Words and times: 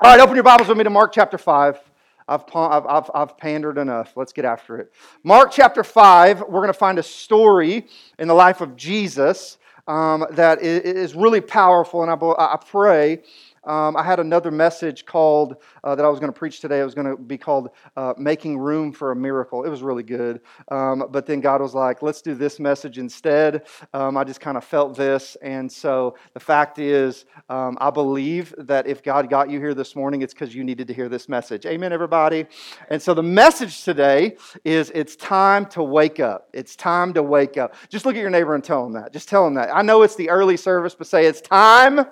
All 0.00 0.10
right, 0.10 0.18
open 0.18 0.34
your 0.34 0.42
Bibles 0.42 0.66
with 0.66 0.76
me 0.76 0.82
to 0.82 0.90
Mark 0.90 1.12
chapter 1.12 1.38
5. 1.38 1.78
I've, 2.26 2.42
I've, 2.52 2.84
I've, 2.84 3.10
I've 3.14 3.38
pandered 3.38 3.78
enough. 3.78 4.16
Let's 4.16 4.32
get 4.32 4.44
after 4.44 4.76
it. 4.78 4.92
Mark 5.22 5.52
chapter 5.52 5.84
5, 5.84 6.40
we're 6.40 6.60
going 6.60 6.66
to 6.66 6.72
find 6.72 6.98
a 6.98 7.02
story 7.02 7.86
in 8.18 8.26
the 8.26 8.34
life 8.34 8.60
of 8.60 8.74
Jesus 8.74 9.56
um, 9.86 10.26
that 10.32 10.60
is 10.62 11.14
really 11.14 11.40
powerful, 11.40 12.02
and 12.02 12.10
I, 12.10 12.16
I 12.36 12.56
pray 12.56 13.22
um, 13.66 13.96
I 13.96 14.02
had 14.02 14.20
another 14.20 14.50
message 14.50 15.04
called 15.06 15.56
uh, 15.82 15.94
that 15.94 16.04
I 16.04 16.08
was 16.08 16.20
going 16.20 16.32
to 16.32 16.38
preach 16.38 16.60
today. 16.60 16.80
It 16.80 16.84
was 16.84 16.94
going 16.94 17.06
to 17.06 17.16
be 17.16 17.38
called 17.38 17.70
uh, 17.96 18.14
"Making 18.16 18.58
Room 18.58 18.92
for 18.92 19.12
a 19.12 19.16
Miracle." 19.16 19.64
It 19.64 19.68
was 19.68 19.82
really 19.82 20.02
good, 20.02 20.40
um, 20.70 21.06
but 21.10 21.26
then 21.26 21.40
God 21.40 21.60
was 21.60 21.74
like, 21.74 22.02
"Let's 22.02 22.22
do 22.22 22.34
this 22.34 22.60
message 22.60 22.98
instead." 22.98 23.66
Um, 23.92 24.16
I 24.16 24.24
just 24.24 24.40
kind 24.40 24.56
of 24.56 24.64
felt 24.64 24.96
this, 24.96 25.36
and 25.42 25.70
so 25.70 26.16
the 26.34 26.40
fact 26.40 26.78
is, 26.78 27.24
um, 27.48 27.76
I 27.80 27.90
believe 27.90 28.54
that 28.58 28.86
if 28.86 29.02
God 29.02 29.30
got 29.30 29.50
you 29.50 29.58
here 29.58 29.74
this 29.74 29.96
morning, 29.96 30.22
it's 30.22 30.34
because 30.34 30.54
you 30.54 30.64
needed 30.64 30.88
to 30.88 30.94
hear 30.94 31.08
this 31.08 31.28
message. 31.28 31.66
Amen, 31.66 31.92
everybody. 31.92 32.46
And 32.88 33.00
so 33.00 33.14
the 33.14 33.22
message 33.22 33.84
today 33.84 34.36
is: 34.64 34.90
It's 34.94 35.16
time 35.16 35.66
to 35.66 35.82
wake 35.82 36.20
up. 36.20 36.48
It's 36.52 36.76
time 36.76 37.14
to 37.14 37.22
wake 37.22 37.56
up. 37.56 37.74
Just 37.88 38.04
look 38.06 38.16
at 38.16 38.20
your 38.20 38.30
neighbor 38.30 38.54
and 38.54 38.64
tell 38.64 38.84
him 38.86 38.92
that. 38.92 39.12
Just 39.12 39.28
tell 39.28 39.46
him 39.46 39.54
that. 39.54 39.74
I 39.74 39.82
know 39.82 40.02
it's 40.02 40.16
the 40.16 40.30
early 40.30 40.56
service, 40.56 40.94
but 40.94 41.06
say 41.06 41.26
it's 41.26 41.40
time 41.40 42.06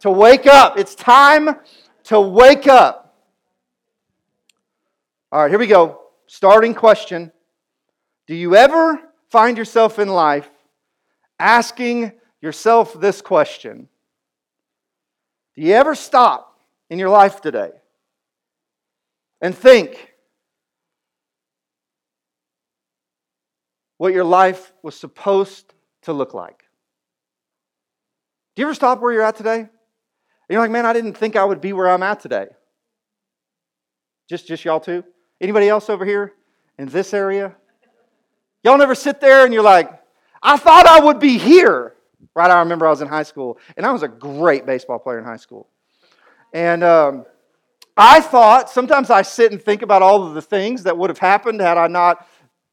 to 0.00 0.10
wake 0.10 0.46
up. 0.46 0.78
It's 0.78 0.94
time 0.94 1.56
to 2.04 2.20
wake 2.20 2.66
up. 2.66 3.16
All 5.32 5.42
right, 5.42 5.50
here 5.50 5.58
we 5.58 5.66
go. 5.66 6.00
Starting 6.26 6.74
question 6.74 7.32
Do 8.26 8.34
you 8.34 8.56
ever 8.56 9.00
find 9.30 9.58
yourself 9.58 9.98
in 9.98 10.08
life 10.08 10.48
asking 11.38 12.12
yourself 12.40 12.98
this 13.00 13.20
question? 13.20 13.88
Do 15.54 15.62
you 15.62 15.72
ever 15.72 15.94
stop 15.94 16.58
in 16.90 16.98
your 16.98 17.10
life 17.10 17.40
today 17.40 17.70
and 19.40 19.56
think 19.56 20.14
what 23.98 24.12
your 24.12 24.24
life 24.24 24.72
was 24.82 24.94
supposed 24.94 25.72
to 26.02 26.12
look 26.12 26.34
like? 26.34 26.64
Do 28.54 28.62
you 28.62 28.66
ever 28.66 28.74
stop 28.74 29.00
where 29.00 29.12
you're 29.12 29.22
at 29.22 29.36
today? 29.36 29.68
You're 30.48 30.60
like, 30.60 30.70
man, 30.70 30.86
I 30.86 30.92
didn't 30.92 31.14
think 31.14 31.36
I 31.36 31.44
would 31.44 31.60
be 31.60 31.72
where 31.72 31.88
I'm 31.88 32.02
at 32.02 32.20
today. 32.20 32.46
Just, 34.28 34.46
just 34.46 34.64
y'all 34.64 34.80
too? 34.80 35.04
Anybody 35.40 35.68
else 35.68 35.90
over 35.90 36.04
here 36.04 36.32
in 36.78 36.88
this 36.88 37.14
area? 37.14 37.54
Y'all 38.62 38.78
never 38.78 38.94
sit 38.94 39.20
there 39.20 39.44
and 39.44 39.52
you're 39.52 39.62
like, 39.62 39.90
I 40.42 40.56
thought 40.56 40.86
I 40.86 41.00
would 41.00 41.18
be 41.18 41.38
here. 41.38 41.94
Right? 42.34 42.50
I 42.50 42.58
remember 42.60 42.86
I 42.86 42.90
was 42.90 43.00
in 43.00 43.08
high 43.08 43.22
school, 43.22 43.58
and 43.76 43.86
I 43.86 43.92
was 43.92 44.02
a 44.02 44.08
great 44.08 44.66
baseball 44.66 44.98
player 44.98 45.18
in 45.18 45.24
high 45.24 45.36
school. 45.36 45.68
And 46.52 46.82
um, 46.82 47.26
I 47.96 48.20
thought, 48.20 48.70
sometimes 48.70 49.10
I 49.10 49.22
sit 49.22 49.52
and 49.52 49.62
think 49.62 49.82
about 49.82 50.02
all 50.02 50.26
of 50.26 50.34
the 50.34 50.42
things 50.42 50.82
that 50.84 50.96
would 50.96 51.10
have 51.10 51.18
happened 51.18 51.60
had 51.60 51.78
I 51.78 51.86
not 51.86 52.26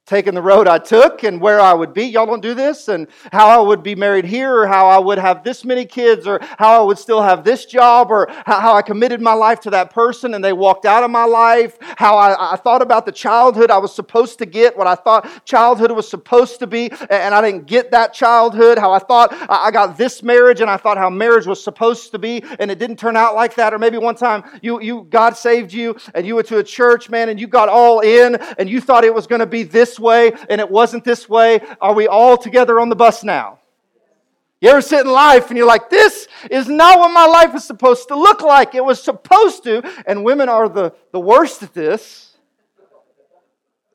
taking 0.06 0.34
the 0.34 0.42
road 0.42 0.68
I 0.68 0.78
took 0.78 1.24
and 1.24 1.40
where 1.40 1.60
I 1.60 1.74
would 1.74 1.94
be. 1.94 2.06
Y'all 2.06 2.26
don't 2.26 2.42
do 2.42 2.54
this, 2.54 2.88
and 2.88 3.08
how 3.32 3.48
I 3.48 3.66
would 3.66 3.84
be 3.84 3.96
married 3.96 4.26
here, 4.26 4.62
or 4.62 4.68
how 4.68 4.88
I 4.88 5.00
would 5.00 5.18
have 5.18 5.44
this 5.44 5.64
many 5.64 5.86
kids, 5.86 6.28
or 6.28 6.40
how 6.58 6.82
I 6.82 6.86
would 6.86 6.98
still 6.98 7.22
have 7.22 7.44
this 7.44 7.66
job, 7.66 8.12
or 8.12 8.28
how, 8.46 8.72
I 8.76 8.82
committed 8.82 9.22
my 9.22 9.34
life 9.34 9.60
to 9.62 9.70
that 9.72 9.92
person 9.92 10.34
and 10.34 10.44
they 10.44 10.54
walked 10.54 10.86
out 10.86 11.04
of 11.04 11.12
my 11.12 11.26
life. 11.26 11.78
How 11.98 12.18
I, 12.18 12.54
I 12.54 12.56
thought 12.56 12.82
about 12.82 13.06
the 13.06 13.12
childhood 13.12 13.70
I 13.70 13.78
was 13.78 13.94
supposed 13.94 14.40
to 14.40 14.46
get, 14.46 14.78
what 14.78 14.88
I 14.88 14.96
thought 14.96 15.46
childhood 15.46 15.92
was 15.92 16.10
supposed 16.10 16.60
to 16.60 16.68
be, 16.68 16.90
and 17.10 17.36
I 17.36 17.42
didn't 17.42 17.66
get 17.66 17.92
that 17.92 18.14
childhood. 18.14 18.78
How 18.78 18.94
I 18.94 19.00
thought 19.00 19.36
I 19.50 19.72
got 19.72 19.98
this 19.98 20.24
marriage, 20.24 20.62
and 20.62 20.70
I 20.70 20.78
thought 20.78 20.98
how 20.98 21.10
marriage 21.10 21.46
was 21.46 21.64
supposed 21.64 22.12
to 22.12 22.20
be, 22.20 22.44
and 22.60 22.72
it 22.72 22.80
didn't 22.80 22.98
turn 22.98 23.18
out 23.18 23.36
like 23.36 23.56
that. 23.56 23.74
Or 23.74 23.80
maybe 23.80 23.98
one 23.98 24.16
time 24.16 24.44
you, 24.62 24.82
you 24.82 25.06
God 25.10 25.36
saved 25.38 25.74
you, 25.74 25.96
and 26.16 26.26
you 26.26 26.36
went 26.36 26.48
to 26.48 26.58
a 26.60 26.64
church, 26.64 27.10
man, 27.10 27.30
and 27.30 27.40
you 27.40 27.48
got 27.48 27.70
all 27.70 28.00
in, 28.00 28.36
and 28.58 28.70
you 28.70 28.82
thought 28.82 29.04
it 29.04 29.14
was 29.14 29.28
going 29.28 29.40
to 29.40 29.46
be 29.46 29.64
this 29.64 29.91
way 30.00 30.34
and 30.50 30.62
it 30.62 30.70
wasn't 30.70 31.04
this 31.04 31.28
way. 31.30 31.62
Are 31.80 31.94
we 31.94 32.08
all 32.08 32.38
together 32.38 32.80
on 32.80 32.90
the 32.90 32.96
bus 32.96 33.24
now? 33.24 33.60
You 34.62 34.70
ever 34.70 34.82
sit 34.82 35.06
in 35.06 35.12
life 35.12 35.50
and 35.50 35.58
you're 35.58 35.68
like, 35.68 35.90
this 35.90 36.28
is 36.50 36.68
not 36.68 37.00
what 37.00 37.12
my 37.12 37.26
life 37.26 37.56
is 37.56 37.64
supposed 37.64 38.08
to 38.10 38.16
look 38.16 38.42
like. 38.42 38.76
It 38.76 38.86
was 38.86 39.02
supposed 39.02 39.64
to. 39.64 39.82
And 40.06 40.24
women 40.24 40.50
are 40.50 40.70
the, 40.70 40.94
the 41.12 41.20
worst 41.20 41.64
at 41.64 41.74
this. 41.74 42.38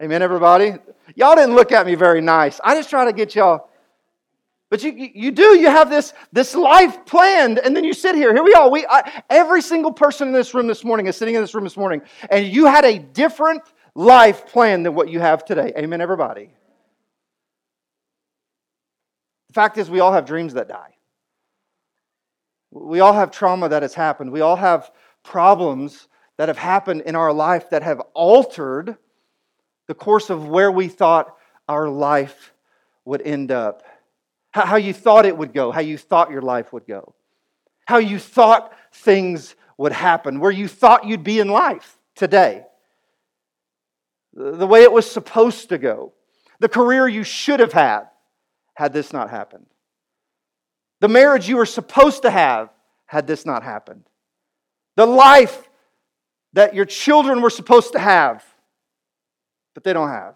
Amen, 0.03 0.23
everybody? 0.23 0.75
Y'all 1.15 1.37
didn't 1.37 1.55
look 1.55 1.71
at 1.71 1.87
me 1.87 1.95
very 1.95 2.21
nice. 2.21 2.61
I 2.65 2.75
just 2.75 2.91
try 2.91 3.05
to 3.05 3.13
get 3.13 3.37
y'all. 3.37 3.71
But 4.69 4.83
you, 4.83 4.91
you 4.93 5.31
do, 5.31 5.57
you 5.57 5.69
have 5.69 5.89
this, 5.89 6.13
this 6.33 6.57
life 6.57 7.07
planned, 7.07 7.61
and 7.61 7.75
then 7.77 7.85
you 7.85 7.95
sit 7.95 8.17
here. 8.17 8.35
Here 8.35 8.43
we 8.43 8.53
are. 8.53 8.69
We, 8.69 8.85
I, 8.85 9.23
every 9.31 9.63
single 9.63 9.93
person 9.93 10.29
in 10.29 10.35
this 10.35 10.53
room 10.55 10.67
this 10.67 10.83
morning 10.83 11.07
is 11.07 11.17
sitting 11.17 11.37
in 11.37 11.41
this 11.41 11.55
room 11.55 11.63
this 11.63 11.77
morning, 11.77 12.03
and 12.31 12.45
you 12.45 12.67
had 12.67 12.85
a 12.85 12.99
different 12.99 13.63
life 13.97 14.47
plan 14.47 14.83
than 14.83 14.95
what 14.95 15.09
you 15.09 15.21
have 15.21 15.45
today. 15.45 15.73
Amen, 15.77 16.03
everybody. 16.03 16.51
The 19.49 19.55
fact 19.55 19.79
is, 19.79 19.89
we 19.89 20.01
all 20.01 20.13
have 20.13 20.27
dreams 20.27 20.53
that 20.53 20.69
die. 20.69 20.95
We 22.71 23.01
all 23.01 23.15
have 23.15 23.31
trauma 23.31 23.71
that 23.71 23.81
has 23.83 23.95
happened. 23.95 24.31
We 24.33 24.43
all 24.43 24.57
have 24.57 24.91
problems 25.23 26.09
that 26.37 26.49
have 26.49 26.59
happened 26.59 27.03
in 27.03 27.17
our 27.17 27.33
life 27.33 27.71
that 27.71 27.83
have 27.83 28.01
altered 28.13 28.99
the 29.87 29.95
course 29.95 30.29
of 30.29 30.47
where 30.47 30.71
we 30.71 30.89
thought 30.89 31.35
our 31.67 31.89
life 31.89 32.53
would 33.07 33.23
end 33.23 33.51
up. 33.51 33.83
How 34.51 34.77
you 34.77 34.93
thought 34.93 35.25
it 35.25 35.37
would 35.37 35.55
go, 35.55 35.71
how 35.71 35.81
you 35.81 35.97
thought 35.97 36.31
your 36.31 36.43
life 36.43 36.73
would 36.73 36.87
go, 36.87 37.15
how 37.87 37.99
you 37.99 38.19
thought 38.19 38.75
things 38.93 39.55
would 39.79 39.93
happen, 39.93 40.39
where 40.41 40.51
you 40.51 40.69
thought 40.69 41.07
you'd 41.07 41.25
be 41.25 41.41
in 41.41 41.49
life 41.49 41.99
today 42.15 42.65
the 44.37 44.67
way 44.67 44.83
it 44.83 44.93
was 44.93 45.11
supposed 45.11 45.71
to 45.71 45.79
go, 45.79 46.13
the 46.61 46.69
career 46.69 47.09
you 47.09 47.25
should 47.25 47.59
have 47.61 47.73
had 47.73 48.09
had 48.75 48.93
this 48.93 49.13
not 49.13 49.31
happened, 49.31 49.67
the 51.01 51.09
marriage 51.09 51.49
you 51.49 51.57
were 51.57 51.67
supposed 51.67 52.23
to 52.23 52.31
have 52.31 52.69
had 53.07 53.27
this 53.27 53.47
not 53.47 53.63
happened, 53.63 54.05
the 54.95 55.07
life 55.07 55.69
that 56.53 56.75
your 56.75 56.85
children 56.85 57.41
were 57.41 57.51
supposed 57.51 57.93
to 57.93 57.99
have, 57.99 58.45
but 59.75 59.85
they 59.85 59.95
don't 59.95 60.11
have, 60.11 60.35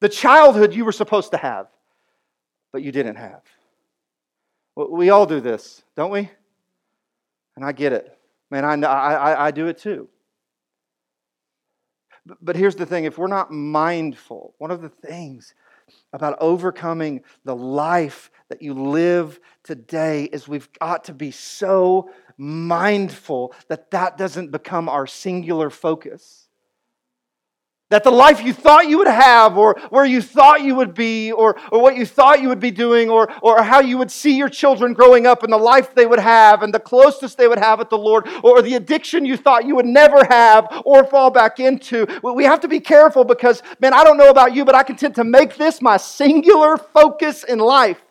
the 0.00 0.08
childhood 0.08 0.74
you 0.74 0.84
were 0.84 0.92
supposed 0.92 1.32
to 1.32 1.36
have, 1.36 1.66
but 2.72 2.82
you 2.82 2.92
didn't 2.92 3.16
have. 3.16 3.42
We 4.76 5.10
all 5.10 5.26
do 5.26 5.40
this, 5.40 5.82
don't 5.96 6.12
we? 6.12 6.30
And 7.56 7.64
I 7.64 7.72
get 7.72 7.92
it. 7.92 8.16
Man, 8.48 8.64
I, 8.64 8.74
I, 8.86 9.46
I 9.46 9.50
do 9.50 9.66
it 9.66 9.78
too. 9.78 10.08
But 12.40 12.56
here's 12.56 12.76
the 12.76 12.86
thing 12.86 13.04
if 13.04 13.18
we're 13.18 13.26
not 13.26 13.50
mindful, 13.50 14.54
one 14.58 14.70
of 14.70 14.82
the 14.82 14.88
things 14.88 15.54
about 16.12 16.36
overcoming 16.40 17.22
the 17.44 17.56
life 17.56 18.30
that 18.48 18.62
you 18.62 18.74
live 18.74 19.40
today 19.62 20.24
is 20.24 20.48
we've 20.48 20.72
got 20.78 21.04
to 21.04 21.14
be 21.14 21.30
so 21.30 22.10
mindful 22.36 23.54
that 23.68 23.90
that 23.90 24.16
doesn't 24.16 24.50
become 24.50 24.88
our 24.88 25.06
singular 25.06 25.70
focus. 25.70 26.47
That 27.90 28.04
the 28.04 28.10
life 28.10 28.44
you 28.44 28.52
thought 28.52 28.86
you 28.86 28.98
would 28.98 29.08
have, 29.08 29.56
or 29.56 29.80
where 29.88 30.04
you 30.04 30.20
thought 30.20 30.60
you 30.60 30.74
would 30.74 30.92
be, 30.92 31.32
or, 31.32 31.58
or 31.72 31.80
what 31.80 31.96
you 31.96 32.04
thought 32.04 32.42
you 32.42 32.48
would 32.48 32.60
be 32.60 32.70
doing, 32.70 33.08
or, 33.08 33.32
or 33.40 33.62
how 33.62 33.80
you 33.80 33.96
would 33.96 34.10
see 34.10 34.36
your 34.36 34.50
children 34.50 34.92
growing 34.92 35.26
up 35.26 35.42
and 35.42 35.50
the 35.50 35.56
life 35.56 35.94
they 35.94 36.04
would 36.04 36.18
have, 36.18 36.62
and 36.62 36.74
the 36.74 36.80
closeness 36.80 37.34
they 37.34 37.48
would 37.48 37.58
have 37.58 37.78
with 37.78 37.88
the 37.88 37.96
Lord, 37.96 38.28
or 38.44 38.60
the 38.60 38.74
addiction 38.74 39.24
you 39.24 39.38
thought 39.38 39.64
you 39.64 39.74
would 39.74 39.86
never 39.86 40.22
have 40.26 40.66
or 40.84 41.02
fall 41.04 41.30
back 41.30 41.60
into. 41.60 42.06
We 42.22 42.44
have 42.44 42.60
to 42.60 42.68
be 42.68 42.78
careful 42.78 43.24
because, 43.24 43.62
man, 43.80 43.94
I 43.94 44.04
don't 44.04 44.18
know 44.18 44.28
about 44.28 44.54
you, 44.54 44.66
but 44.66 44.74
I 44.74 44.82
can 44.82 44.96
tend 44.96 45.14
to 45.14 45.24
make 45.24 45.56
this 45.56 45.80
my 45.80 45.96
singular 45.96 46.76
focus 46.76 47.42
in 47.42 47.58
life. 47.58 48.02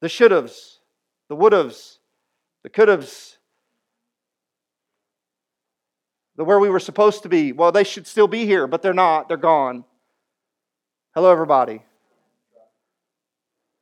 The 0.00 0.08
should 0.08 0.32
haves, 0.32 0.80
the 1.28 1.36
would 1.36 1.52
haves, 1.52 2.00
the 2.64 2.68
could 2.68 2.88
haves, 2.88 3.38
the 6.24 6.25
where 6.36 6.60
we 6.60 6.68
were 6.68 6.80
supposed 6.80 7.22
to 7.22 7.28
be. 7.28 7.52
Well, 7.52 7.72
they 7.72 7.84
should 7.84 8.06
still 8.06 8.28
be 8.28 8.44
here, 8.44 8.66
but 8.66 8.82
they're 8.82 8.92
not. 8.92 9.28
They're 9.28 9.36
gone. 9.36 9.84
Hello, 11.14 11.30
everybody. 11.30 11.82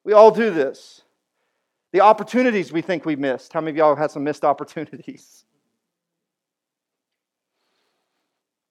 We 0.05 0.12
all 0.12 0.31
do 0.31 0.51
this. 0.51 1.03
The 1.93 2.01
opportunities 2.01 2.73
we 2.73 2.83
think 2.83 3.05
we 3.05 3.17
missed. 3.17 3.53
How 3.53 3.61
many 3.61 3.71
of 3.71 3.77
y'all 3.77 3.89
have 3.91 3.99
had 3.99 4.11
some 4.11 4.25
missed 4.25 4.45
opportunities? 4.45 5.45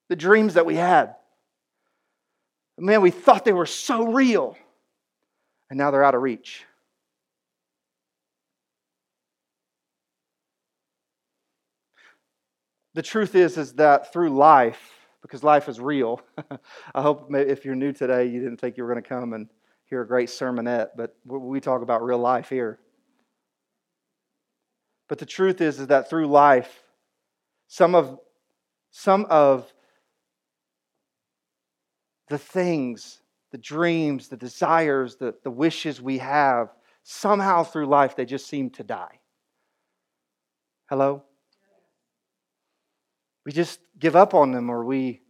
The 0.10 0.18
dreams 0.18 0.56
that 0.56 0.66
we 0.66 0.76
had. 0.76 1.16
Man, 2.78 3.02
we 3.02 3.10
thought 3.10 3.46
they 3.46 3.54
were 3.54 3.66
so 3.66 4.12
real, 4.12 4.56
and 5.70 5.78
now 5.78 5.90
they're 5.90 6.04
out 6.04 6.14
of 6.14 6.22
reach. 6.22 6.66
The 12.94 13.02
truth 13.02 13.36
is 13.36 13.58
is 13.58 13.74
that 13.74 14.12
through 14.12 14.30
life 14.30 14.92
because 15.22 15.44
life 15.44 15.70
is 15.70 15.80
real 15.80 16.22
i 16.96 17.02
hope 17.02 17.34
if 17.34 17.66
you're 17.66 17.76
new 17.76 17.92
today 17.92 18.26
you 18.26 18.40
didn't 18.40 18.58
think 18.58 18.78
you 18.78 18.84
were 18.84 18.90
going 18.92 19.02
to 19.02 19.08
come 19.08 19.34
and 19.34 19.48
hear 19.86 20.02
a 20.02 20.08
great 20.08 20.30
sermonette 20.30 20.90
but 20.96 21.16
we 21.26 21.60
talk 21.60 21.82
about 21.82 22.04
real 22.04 22.18
life 22.20 22.50
here 22.50 22.80
But 25.14 25.20
the 25.20 25.26
truth 25.26 25.62
is, 25.62 25.80
is 25.80 25.88
that 25.88 26.10
through 26.10 26.28
life, 26.28 26.84
some 27.68 27.94
of, 27.94 28.20
some 28.90 29.28
of 29.30 29.72
the 32.30 32.38
things, 32.40 33.22
the 33.52 33.58
dreams, 33.58 34.30
the 34.30 34.38
desires, 34.38 35.18
the, 35.18 35.36
the 35.44 35.52
wishes 35.52 36.02
we 36.02 36.18
have, 36.20 36.70
somehow 37.04 37.64
through 37.64 37.86
life, 37.86 38.16
they 38.16 38.26
just 38.26 38.48
seem 38.48 38.70
to 38.72 38.84
die. 38.84 39.20
Hello? 40.90 41.24
We 43.46 43.52
just 43.52 43.80
give 44.00 44.16
up 44.16 44.34
on 44.34 44.52
them 44.52 44.70
or 44.70 44.84
we, 44.84 45.22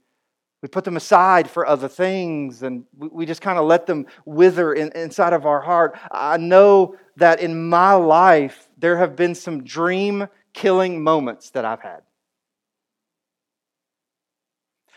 we 0.62 0.70
put 0.70 0.84
them 0.84 0.98
aside 0.98 1.50
for 1.50 1.68
other 1.68 1.88
things 1.88 2.64
and 2.64 2.86
we, 2.96 3.26
just 3.26 3.42
kind 3.42 3.58
of 3.58 3.66
let 3.66 3.86
them 3.86 4.06
wither 4.26 4.74
in, 4.74 4.92
inside 4.92 5.34
of 5.34 5.46
our 5.46 5.62
heart. 5.62 5.98
I 6.12 6.38
know 6.38 6.96
that 7.18 7.40
in 7.40 7.70
my 7.70 7.94
life, 7.94 8.70
there 8.78 8.98
have 8.98 9.16
been 9.16 9.36
some 9.36 9.64
dream 9.64 10.28
killing 10.54 11.04
moments 11.04 11.50
that 11.52 11.66
I've 11.66 11.82
had. 11.82 12.02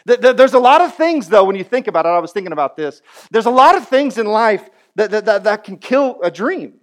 There's 0.05 0.55
a 0.55 0.59
lot 0.61 0.83
of 0.83 0.95
things, 0.95 1.29
though, 1.29 1.43
when 1.43 1.57
you 1.57 1.65
think 1.65 1.89
about 1.89 2.07
it. 2.07 2.11
I 2.11 2.21
was 2.21 2.31
thinking 2.31 2.53
about 2.53 2.77
this. 2.77 3.03
There's 3.33 3.47
a 3.47 3.51
lot 3.51 3.77
of 3.77 3.89
things 3.89 4.19
in 4.19 4.27
life 4.27 4.71
that, 4.95 5.11
that, 5.11 5.25
that, 5.25 5.45
that 5.45 5.65
can 5.65 5.79
kill 5.79 6.21
a 6.23 6.31
dream. 6.31 6.75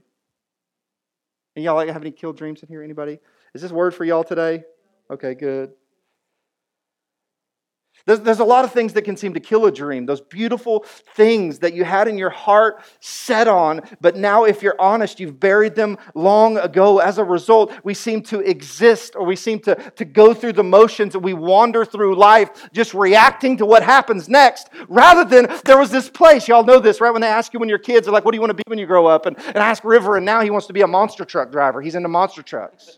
And 1.56 1.64
y'all 1.64 1.80
have 1.80 2.02
any 2.02 2.12
killed 2.12 2.36
dreams 2.36 2.64
in 2.64 2.68
here? 2.68 2.84
Anybody? 2.84 3.20
Is 3.54 3.62
this 3.62 3.72
word 3.72 3.94
for 3.94 4.04
y'all 4.04 4.26
today? 4.26 4.64
Okay, 5.10 5.36
good. 5.36 5.72
There's, 8.06 8.20
there's 8.20 8.40
a 8.40 8.46
lot 8.46 8.66
of 8.66 8.74
things 8.74 8.92
that 8.94 9.04
can 9.04 9.16
seem 9.16 9.34
to 9.34 9.40
kill 9.40 9.66
a 9.66 9.72
dream, 9.72 10.06
those 10.06 10.20
beautiful 10.20 10.86
things 11.16 11.60
that 11.60 11.74
you 11.74 11.86
had 11.86 12.10
in 12.10 12.18
your 12.18 12.30
heart 12.30 12.84
set 13.00 13.48
on, 13.48 13.82
but 14.02 14.18
now, 14.18 14.44
if 14.44 14.62
you're 14.62 14.80
honest, 14.80 15.22
you've 15.22 15.40
buried 15.40 15.74
them 15.74 15.98
long 16.14 16.58
ago. 16.58 17.00
As 17.00 17.18
a 17.18 17.24
result, 17.24 17.72
we 17.86 17.94
seem 17.94 18.22
to 18.24 18.42
exist 18.42 19.16
or 19.16 19.26
we 19.26 19.38
seem 19.38 19.60
to, 19.62 19.76
to 19.76 20.04
go 20.04 20.34
through 20.34 20.54
the 20.54 20.64
motions 20.64 21.16
and 21.16 21.24
we 21.24 21.34
wander 21.34 21.86
through 21.86 22.16
life 22.16 22.70
just 22.74 22.94
reacting 22.94 23.56
to 23.58 23.66
what 23.66 23.84
happens 23.84 24.28
next 24.28 24.70
rather 24.90 25.24
than 25.24 25.48
there 25.64 25.78
was 25.78 25.90
this 25.90 26.10
place. 26.10 26.50
Y'all 26.50 26.66
know 26.66 26.80
this, 26.80 27.00
right? 27.00 27.12
When 27.12 27.22
they 27.22 27.28
ask 27.28 27.54
you 27.54 27.60
when 27.60 27.70
you're 27.70 27.78
kids, 27.78 28.06
they're 28.06 28.14
like, 28.14 28.26
What 28.26 28.32
do 28.32 28.36
you 28.36 28.42
want 28.42 28.52
to 28.52 28.56
be 28.56 28.64
when 28.68 28.80
you 28.80 28.86
grow 28.86 29.08
up? 29.08 29.28
And, 29.28 29.38
and 29.38 29.60
I 29.60 29.70
ask 29.70 29.84
River, 29.86 30.18
and 30.18 30.26
now 30.26 30.42
he 30.42 30.50
wants 30.50 30.68
to 30.68 30.74
be 30.74 30.82
a 30.82 30.88
monster 30.88 31.24
truck 31.24 31.52
driver. 31.54 31.82
He's 31.82 31.96
into 31.96 32.10
monster 32.10 32.42
trucks. 32.42 32.98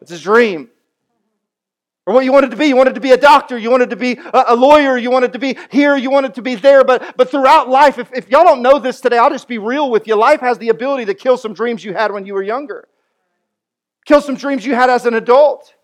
It's 0.00 0.10
his 0.10 0.22
dream 0.22 0.70
or 2.06 2.14
what 2.14 2.24
you 2.24 2.32
wanted 2.32 2.52
to 2.52 2.56
be. 2.56 2.66
You 2.66 2.76
wanted 2.76 2.94
to 2.94 3.00
be 3.00 3.10
a 3.10 3.16
doctor, 3.16 3.58
you 3.58 3.70
wanted 3.70 3.90
to 3.90 3.96
be 3.96 4.18
a 4.32 4.54
lawyer, 4.54 4.96
you 4.96 5.10
wanted 5.10 5.32
to 5.32 5.38
be 5.38 5.58
here, 5.70 5.96
you 5.96 6.10
wanted 6.10 6.34
to 6.36 6.42
be 6.42 6.54
there. 6.54 6.84
But, 6.84 7.16
but 7.16 7.30
throughout 7.30 7.68
life, 7.68 7.98
if, 7.98 8.12
if 8.14 8.30
y'all 8.30 8.44
don't 8.44 8.62
know 8.62 8.78
this 8.78 9.00
today, 9.00 9.18
I'll 9.18 9.30
just 9.30 9.48
be 9.48 9.58
real 9.58 9.90
with 9.90 10.06
you. 10.06 10.14
Life 10.14 10.40
has 10.40 10.56
the 10.58 10.68
ability 10.68 11.04
to 11.06 11.14
kill 11.14 11.36
some 11.36 11.52
dreams 11.52 11.84
you 11.84 11.92
had 11.92 12.12
when 12.12 12.24
you 12.24 12.34
were 12.34 12.42
younger, 12.42 12.88
kill 14.06 14.22
some 14.22 14.36
dreams 14.36 14.64
you 14.64 14.74
had 14.74 14.88
as 14.88 15.04
an 15.04 15.14
adult. 15.14 15.74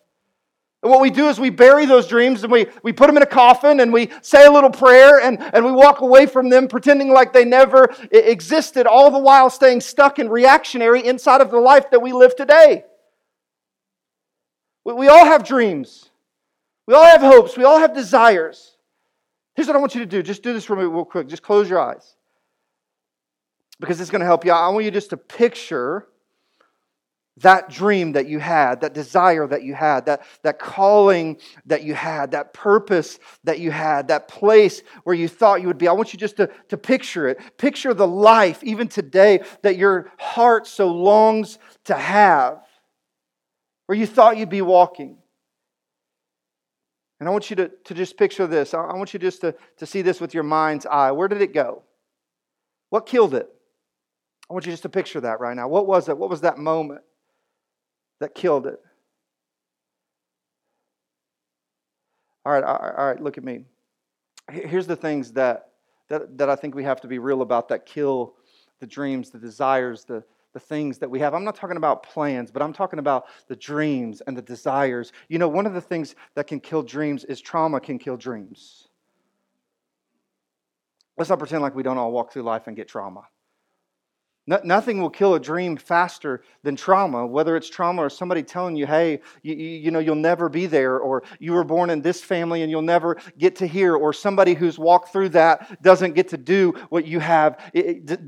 And 0.82 0.90
what 0.90 1.00
we 1.00 1.10
do 1.10 1.28
is 1.28 1.38
we 1.38 1.50
bury 1.50 1.86
those 1.86 2.08
dreams 2.08 2.42
and 2.42 2.50
we, 2.50 2.66
we 2.82 2.92
put 2.92 3.06
them 3.06 3.16
in 3.16 3.22
a 3.22 3.26
coffin 3.26 3.78
and 3.78 3.92
we 3.92 4.10
say 4.20 4.46
a 4.46 4.50
little 4.50 4.70
prayer 4.70 5.20
and, 5.20 5.40
and 5.54 5.64
we 5.64 5.70
walk 5.70 6.00
away 6.00 6.26
from 6.26 6.50
them 6.50 6.66
pretending 6.66 7.12
like 7.12 7.32
they 7.32 7.44
never 7.44 7.88
existed, 8.10 8.88
all 8.88 9.12
the 9.12 9.18
while 9.18 9.48
staying 9.48 9.80
stuck 9.80 10.18
and 10.18 10.28
reactionary 10.28 11.06
inside 11.06 11.40
of 11.40 11.52
the 11.52 11.60
life 11.60 11.88
that 11.92 12.02
we 12.02 12.12
live 12.12 12.34
today. 12.34 12.84
We, 14.84 14.94
we 14.94 15.08
all 15.08 15.24
have 15.24 15.44
dreams. 15.44 16.10
We 16.86 16.94
all 16.94 17.04
have 17.04 17.20
hopes. 17.20 17.56
We 17.56 17.64
all 17.64 17.78
have 17.78 17.94
desires. 17.94 18.76
Here's 19.54 19.68
what 19.68 19.76
I 19.76 19.80
want 19.80 19.94
you 19.94 20.00
to 20.00 20.06
do. 20.06 20.22
Just 20.22 20.42
do 20.42 20.52
this 20.52 20.64
for 20.64 20.76
me 20.76 20.84
real 20.84 21.04
quick. 21.04 21.28
Just 21.28 21.42
close 21.42 21.68
your 21.68 21.80
eyes. 21.80 22.16
Because 23.80 24.00
it's 24.00 24.10
going 24.10 24.20
to 24.20 24.26
help 24.26 24.44
you. 24.44 24.52
I 24.52 24.68
want 24.68 24.84
you 24.84 24.90
just 24.90 25.10
to 25.10 25.16
picture 25.16 26.06
that 27.38 27.70
dream 27.70 28.12
that 28.12 28.26
you 28.28 28.38
had, 28.38 28.82
that 28.82 28.92
desire 28.92 29.46
that 29.46 29.62
you 29.62 29.74
had, 29.74 30.06
that, 30.06 30.22
that 30.42 30.58
calling 30.58 31.38
that 31.64 31.82
you 31.82 31.94
had, 31.94 32.32
that 32.32 32.52
purpose 32.52 33.18
that 33.44 33.58
you 33.58 33.70
had, 33.70 34.08
that 34.08 34.28
place 34.28 34.82
where 35.04 35.14
you 35.14 35.28
thought 35.28 35.60
you 35.60 35.66
would 35.66 35.78
be. 35.78 35.88
I 35.88 35.92
want 35.92 36.12
you 36.12 36.18
just 36.18 36.36
to, 36.36 36.50
to 36.68 36.76
picture 36.76 37.28
it. 37.28 37.40
Picture 37.56 37.94
the 37.94 38.06
life, 38.06 38.62
even 38.62 38.86
today, 38.86 39.40
that 39.62 39.76
your 39.76 40.10
heart 40.18 40.66
so 40.66 40.92
longs 40.92 41.58
to 41.84 41.94
have, 41.94 42.62
where 43.86 43.96
you 43.96 44.06
thought 44.06 44.36
you'd 44.36 44.50
be 44.50 44.62
walking. 44.62 45.16
And 47.22 47.28
I 47.28 47.30
want 47.30 47.50
you 47.50 47.54
to, 47.54 47.70
to 47.84 47.94
just 47.94 48.16
picture 48.16 48.48
this. 48.48 48.74
I 48.74 48.94
want 48.94 49.14
you 49.14 49.20
just 49.20 49.42
to, 49.42 49.54
to 49.76 49.86
see 49.86 50.02
this 50.02 50.20
with 50.20 50.34
your 50.34 50.42
mind's 50.42 50.86
eye. 50.86 51.12
Where 51.12 51.28
did 51.28 51.40
it 51.40 51.54
go? 51.54 51.84
What 52.90 53.06
killed 53.06 53.32
it? 53.32 53.48
I 54.50 54.52
want 54.52 54.66
you 54.66 54.72
just 54.72 54.82
to 54.82 54.88
picture 54.88 55.20
that 55.20 55.38
right 55.38 55.54
now. 55.54 55.68
What 55.68 55.86
was 55.86 56.08
it? 56.08 56.18
What 56.18 56.30
was 56.30 56.40
that 56.40 56.58
moment 56.58 57.02
that 58.18 58.34
killed 58.34 58.66
it? 58.66 58.80
All 62.44 62.52
right, 62.52 62.64
all 62.64 63.06
right, 63.06 63.22
look 63.22 63.38
at 63.38 63.44
me. 63.44 63.66
Here's 64.50 64.88
the 64.88 64.96
things 64.96 65.30
that, 65.34 65.68
that, 66.08 66.36
that 66.38 66.50
I 66.50 66.56
think 66.56 66.74
we 66.74 66.82
have 66.82 67.02
to 67.02 67.06
be 67.06 67.20
real 67.20 67.42
about 67.42 67.68
that 67.68 67.86
kill 67.86 68.34
the 68.80 68.86
dreams, 68.88 69.30
the 69.30 69.38
desires, 69.38 70.02
the, 70.02 70.24
the 70.52 70.60
things 70.60 70.98
that 70.98 71.10
we 71.10 71.18
have. 71.20 71.34
I'm 71.34 71.44
not 71.44 71.54
talking 71.54 71.76
about 71.76 72.02
plans, 72.02 72.50
but 72.50 72.62
I'm 72.62 72.72
talking 72.72 72.98
about 72.98 73.26
the 73.48 73.56
dreams 73.56 74.22
and 74.26 74.36
the 74.36 74.42
desires. 74.42 75.12
You 75.28 75.38
know, 75.38 75.48
one 75.48 75.66
of 75.66 75.74
the 75.74 75.80
things 75.80 76.14
that 76.34 76.46
can 76.46 76.60
kill 76.60 76.82
dreams 76.82 77.24
is 77.24 77.40
trauma 77.40 77.80
can 77.80 77.98
kill 77.98 78.16
dreams. 78.16 78.88
Let's 81.16 81.30
not 81.30 81.38
pretend 81.38 81.62
like 81.62 81.74
we 81.74 81.82
don't 81.82 81.98
all 81.98 82.12
walk 82.12 82.32
through 82.32 82.42
life 82.42 82.66
and 82.66 82.76
get 82.76 82.88
trauma. 82.88 83.22
No, 84.48 84.60
nothing 84.64 85.00
will 85.00 85.10
kill 85.10 85.34
a 85.34 85.40
dream 85.40 85.76
faster 85.76 86.42
than 86.64 86.74
trauma, 86.74 87.24
whether 87.24 87.54
it's 87.54 87.70
trauma 87.70 88.02
or 88.02 88.10
somebody 88.10 88.42
telling 88.42 88.74
you, 88.74 88.86
hey, 88.88 89.20
you, 89.42 89.54
you, 89.54 89.90
know, 89.92 90.00
you'll 90.00 90.16
never 90.16 90.48
be 90.48 90.66
there, 90.66 90.98
or 90.98 91.22
you 91.38 91.52
were 91.52 91.62
born 91.62 91.90
in 91.90 92.02
this 92.02 92.22
family 92.22 92.62
and 92.62 92.70
you'll 92.70 92.82
never 92.82 93.18
get 93.38 93.54
to 93.56 93.66
here, 93.66 93.94
or 93.94 94.12
somebody 94.12 94.54
who's 94.54 94.80
walked 94.80 95.12
through 95.12 95.28
that 95.28 95.80
doesn't 95.80 96.14
get 96.14 96.28
to 96.28 96.36
do 96.36 96.72
what 96.88 97.06
you 97.06 97.20
have 97.20 97.72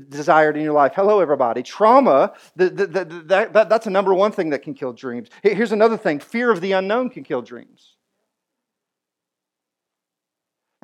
desired 0.09 0.55
in 0.55 0.63
your 0.63 0.73
life. 0.73 0.93
Hello, 0.95 1.19
everybody. 1.19 1.61
Trauma, 1.61 2.31
the, 2.55 2.69
the, 2.69 2.87
the, 2.87 3.05
that, 3.25 3.51
that, 3.51 3.67
that's 3.67 3.87
number 3.87 4.13
one 4.13 4.31
thing 4.31 4.51
that 4.51 4.61
can 4.61 4.73
kill 4.73 4.93
dreams. 4.93 5.27
Here's 5.43 5.73
another 5.73 5.97
thing 5.97 6.19
fear 6.19 6.49
of 6.49 6.61
the 6.61 6.71
unknown 6.71 7.09
can 7.09 7.25
kill 7.25 7.41
dreams. 7.41 7.94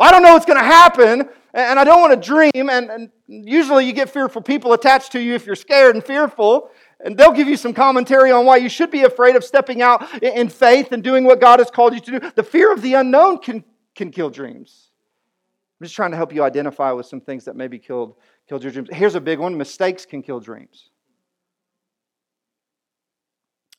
I 0.01 0.11
don't 0.11 0.23
know 0.23 0.33
what's 0.33 0.45
going 0.45 0.59
to 0.59 0.65
happen, 0.65 1.29
and 1.53 1.79
I 1.79 1.83
don't 1.83 2.01
want 2.01 2.13
to 2.13 2.27
dream. 2.27 2.69
And, 2.69 2.89
and, 2.89 3.09
usually 3.27 3.85
you 3.85 3.93
get 3.93 4.09
fearful 4.09 4.41
people 4.41 4.73
attached 4.73 5.13
to 5.13 5.19
you 5.19 5.35
if 5.35 5.45
you're 5.45 5.55
scared 5.55 5.95
and 5.95 6.03
fearful. 6.03 6.69
And 7.03 7.17
they'll 7.17 7.31
give 7.31 7.47
you 7.47 7.57
some 7.57 7.73
commentary 7.73 8.31
on 8.31 8.45
why 8.45 8.57
you 8.57 8.69
should 8.69 8.91
be 8.91 9.03
afraid 9.03 9.35
of 9.35 9.43
stepping 9.43 9.81
out 9.81 10.21
in 10.21 10.49
faith 10.49 10.91
and 10.91 11.03
doing 11.03 11.23
what 11.23 11.39
God 11.39 11.59
has 11.59 11.71
called 11.71 11.93
you 11.93 11.99
to 12.01 12.19
do. 12.19 12.31
The 12.35 12.43
fear 12.43 12.71
of 12.71 12.81
the 12.81 12.95
unknown 12.95 13.39
can, 13.39 13.63
can 13.95 14.11
kill 14.11 14.29
dreams. 14.29 14.89
I'm 15.79 15.85
just 15.85 15.95
trying 15.95 16.11
to 16.11 16.17
help 16.17 16.33
you 16.33 16.43
identify 16.43 16.91
with 16.91 17.07
some 17.07 17.21
things 17.21 17.45
that 17.45 17.55
maybe 17.55 17.79
killed, 17.79 18.15
killed 18.47 18.61
your 18.61 18.71
dreams. 18.71 18.89
Here's 18.91 19.15
a 19.15 19.21
big 19.21 19.39
one 19.39 19.57
mistakes 19.57 20.05
can 20.05 20.21
kill 20.21 20.39
dreams. 20.39 20.89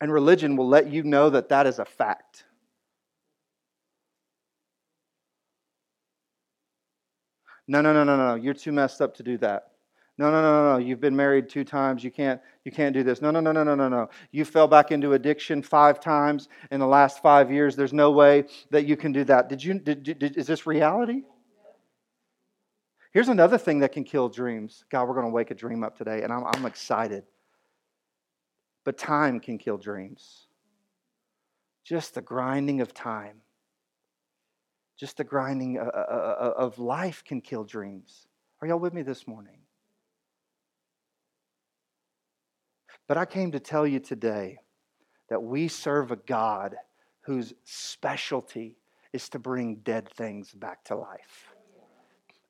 And 0.01 0.11
religion 0.11 0.57
will 0.57 0.67
let 0.67 0.87
you 0.87 1.03
know 1.03 1.29
that 1.29 1.47
that 1.49 1.65
is 1.65 1.79
a 1.79 1.85
fact. 1.85 2.43
No, 7.73 7.81
no, 7.81 7.91
no, 7.91 8.03
no, 8.03 8.15
no. 8.15 8.35
You're 8.35 8.53
too 8.53 8.71
messed 8.71 9.01
up 9.01 9.15
to 9.15 9.23
do 9.23 9.35
that. 9.39 9.71
No, 10.19 10.29
no, 10.29 10.43
no, 10.43 10.51
no, 10.51 10.73
no. 10.73 10.77
You've 10.77 10.99
been 10.99 11.15
married 11.15 11.49
two 11.49 11.63
times. 11.63 12.03
You 12.03 12.11
can't, 12.11 12.39
you 12.65 12.71
can't 12.71 12.93
do 12.93 13.01
this. 13.01 13.19
No, 13.19 13.31
no, 13.31 13.39
no, 13.39 13.51
no, 13.51 13.63
no, 13.63 13.73
no, 13.73 13.89
no. 13.89 14.09
You 14.29 14.45
fell 14.45 14.67
back 14.67 14.91
into 14.91 15.13
addiction 15.13 15.63
five 15.63 15.99
times 15.99 16.49
in 16.69 16.79
the 16.79 16.85
last 16.85 17.23
five 17.23 17.51
years. 17.51 17.75
There's 17.75 17.91
no 17.91 18.11
way 18.11 18.43
that 18.69 18.85
you 18.85 18.95
can 18.95 19.11
do 19.11 19.23
that. 19.23 19.49
Did 19.49 19.63
you? 19.63 19.79
Did, 19.79 20.03
did, 20.03 20.37
is 20.37 20.45
this 20.45 20.67
reality? 20.67 21.23
Here's 23.11 23.29
another 23.29 23.57
thing 23.57 23.79
that 23.79 23.91
can 23.91 24.03
kill 24.03 24.29
dreams. 24.29 24.85
God, 24.91 25.07
we're 25.07 25.15
going 25.15 25.25
to 25.25 25.31
wake 25.31 25.49
a 25.49 25.55
dream 25.55 25.83
up 25.83 25.97
today, 25.97 26.21
and 26.21 26.31
I'm, 26.31 26.43
I'm 26.45 26.67
excited. 26.67 27.23
But 28.83 28.99
time 28.99 29.39
can 29.39 29.57
kill 29.57 29.79
dreams. 29.79 30.45
Just 31.83 32.13
the 32.13 32.21
grinding 32.21 32.81
of 32.81 32.93
time. 32.93 33.42
Just 34.97 35.17
the 35.17 35.23
grinding 35.23 35.79
uh, 35.79 35.83
uh, 35.83 35.87
uh, 35.87 36.53
of 36.57 36.79
life 36.79 37.23
can 37.25 37.41
kill 37.41 37.63
dreams. 37.63 38.27
Are 38.61 38.67
y'all 38.67 38.79
with 38.79 38.93
me 38.93 39.01
this 39.01 39.27
morning? 39.27 39.57
But 43.07 43.17
I 43.17 43.25
came 43.25 43.51
to 43.51 43.59
tell 43.59 43.85
you 43.85 43.99
today 43.99 44.59
that 45.29 45.41
we 45.41 45.67
serve 45.67 46.11
a 46.11 46.15
God 46.15 46.75
whose 47.21 47.53
specialty 47.63 48.77
is 49.11 49.29
to 49.29 49.39
bring 49.39 49.75
dead 49.75 50.09
things 50.09 50.51
back 50.51 50.83
to 50.85 50.95
life. 50.95 51.53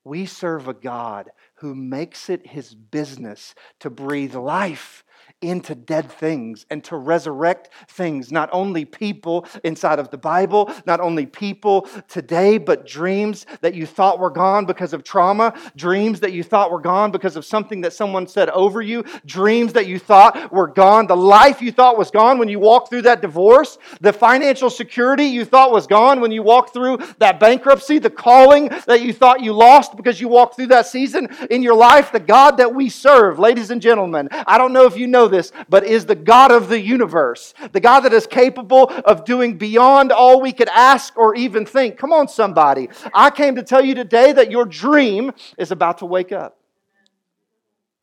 We 0.04 0.26
serve 0.26 0.68
a 0.68 0.74
God 0.74 1.32
who 1.56 1.76
makes 1.76 2.30
it 2.30 2.46
his 2.46 2.76
business 2.76 3.56
to 3.80 3.90
breathe 3.90 4.36
life 4.36 5.06
into 5.44 5.76
dead 5.76 6.12
things 6.12 6.66
and 6.70 6.84
to 6.86 6.96
resurrect 6.96 7.70
things, 7.88 8.32
not 8.32 8.50
only 8.52 8.86
people 8.86 9.46
inside 9.64 10.00
of 10.00 10.10
the 10.10 10.18
Bible, 10.18 10.72
not 10.86 11.00
only 11.00 11.26
people 11.26 11.88
today, 12.08 12.58
but 12.58 12.88
dreams 12.88 13.46
that 13.62 13.76
you 13.76 13.86
thought 13.86 14.20
were 14.20 14.30
gone 14.30 14.66
because 14.66 14.94
of 14.94 15.04
trauma, 15.04 15.54
dreams 15.76 16.20
that 16.22 16.32
you 16.32 16.44
thought 16.44 16.72
were 16.72 16.80
gone 16.80 17.12
because 17.12 17.36
of 17.36 17.46
something 17.46 17.82
that 17.82 17.94
someone 17.94 18.26
said 18.28 18.50
over 18.50 18.82
you, 18.82 19.04
dreams 19.26 19.74
that 19.74 19.86
you 19.86 20.00
thought 20.00 20.52
were 20.52 20.68
gone, 20.68 21.08
the 21.08 21.16
life 21.16 21.62
you 21.62 21.72
thought 21.72 21.98
was 21.98 22.10
gone 22.10 22.38
when 22.40 22.48
you 22.48 22.60
walked 22.60 22.90
through 22.90 23.02
that 23.02 23.22
divorce, 23.22 23.78
the 24.02 24.14
financial 24.14 24.70
security 24.70 25.26
you 25.26 25.46
thought 25.46 25.72
was 25.72 25.88
gone 25.88 26.22
when 26.22 26.32
you 26.32 26.42
walked 26.42 26.74
through 26.74 26.98
that 27.20 27.40
bankruptcy, 27.40 28.00
the 28.00 28.10
calling 28.10 28.70
that 28.88 29.02
you 29.02 29.12
thought 29.12 29.42
you 29.42 29.54
lost 29.54 29.96
because 29.98 30.22
you 30.22 30.28
walked 30.28 30.56
through 30.56 30.68
that 30.68 30.88
season 30.88 31.28
in 31.50 31.62
your 31.62 31.76
life, 31.76 32.12
the 32.12 32.20
God 32.20 32.58
that 32.58 32.74
we 32.74 32.90
serve, 32.90 33.40
ladies 33.40 33.70
and 33.70 33.82
gentlemen, 33.82 34.30
I 34.48 34.58
don't 34.58 34.74
know 34.74 34.86
if 34.86 34.98
you 34.98 35.08
know 35.08 35.28
this, 35.34 35.52
but 35.68 35.84
is 35.84 36.06
the 36.06 36.16
God 36.16 36.52
of 36.52 36.70
the 36.70 36.80
universe, 36.80 37.54
the 37.74 37.82
God 37.82 38.02
that 38.02 38.14
is 38.14 38.26
capable 38.26 38.90
of 39.06 39.26
doing 39.26 39.58
beyond 39.58 40.12
all 40.12 40.40
we 40.42 40.54
could 40.54 40.70
ask 40.70 41.18
or 41.18 41.36
even 41.36 41.66
think. 41.66 41.98
Come 41.98 42.14
on, 42.14 42.28
somebody. 42.30 42.88
I 43.14 43.30
came 43.30 43.56
to 43.56 43.64
tell 43.64 43.84
you 43.84 43.96
today 43.96 44.32
that 44.32 44.50
your 44.50 44.66
dream 44.66 45.32
is 45.58 45.72
about 45.72 45.98
to 45.98 46.06
wake 46.06 46.32
up. 46.32 46.58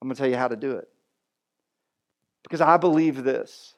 I'm 0.03 0.09
going 0.09 0.17
to 0.17 0.21
tell 0.21 0.31
you 0.31 0.37
how 0.37 0.49
to 0.49 0.57
do 0.57 0.73
it. 0.73 0.89
Because 2.43 2.61
I 2.61 2.77
believe 2.77 3.23
this. 3.23 3.75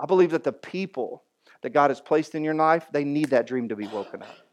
I 0.00 0.06
believe 0.06 0.30
that 0.30 0.44
the 0.44 0.52
people 0.52 1.22
that 1.62 1.70
God 1.70 1.90
has 1.90 2.00
placed 2.00 2.34
in 2.34 2.44
your 2.44 2.54
life, 2.54 2.86
they 2.92 3.04
need 3.04 3.30
that 3.30 3.46
dream 3.46 3.68
to 3.68 3.76
be 3.76 3.86
woken 3.86 4.22
up 4.22 4.47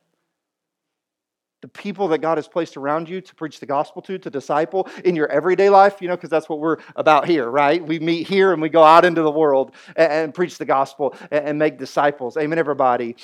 the 1.65 1.69
people 1.69 2.07
that 2.09 2.19
God 2.19 2.37
has 2.37 2.47
placed 2.47 2.77
around 2.77 3.09
you 3.09 3.21
to 3.21 3.33
preach 3.33 3.59
the 3.59 3.65
gospel 3.65 3.99
to, 4.03 4.19
to 4.19 4.29
disciple 4.29 4.87
in 5.03 5.15
your 5.15 5.27
everyday 5.31 5.67
life, 5.71 5.99
you 5.99 6.07
know, 6.07 6.15
because 6.15 6.29
that's 6.29 6.47
what 6.47 6.59
we're 6.59 6.77
about 6.95 7.27
here, 7.27 7.49
right? 7.49 7.83
We 7.83 7.97
meet 7.97 8.27
here 8.27 8.53
and 8.53 8.61
we 8.61 8.69
go 8.69 8.83
out 8.83 9.03
into 9.03 9.23
the 9.23 9.31
world 9.31 9.71
and, 9.95 10.11
and 10.11 10.33
preach 10.33 10.59
the 10.59 10.65
gospel 10.65 11.15
and, 11.31 11.43
and 11.43 11.57
make 11.57 11.79
disciples. 11.79 12.37
Amen, 12.37 12.59
everybody. 12.59 13.15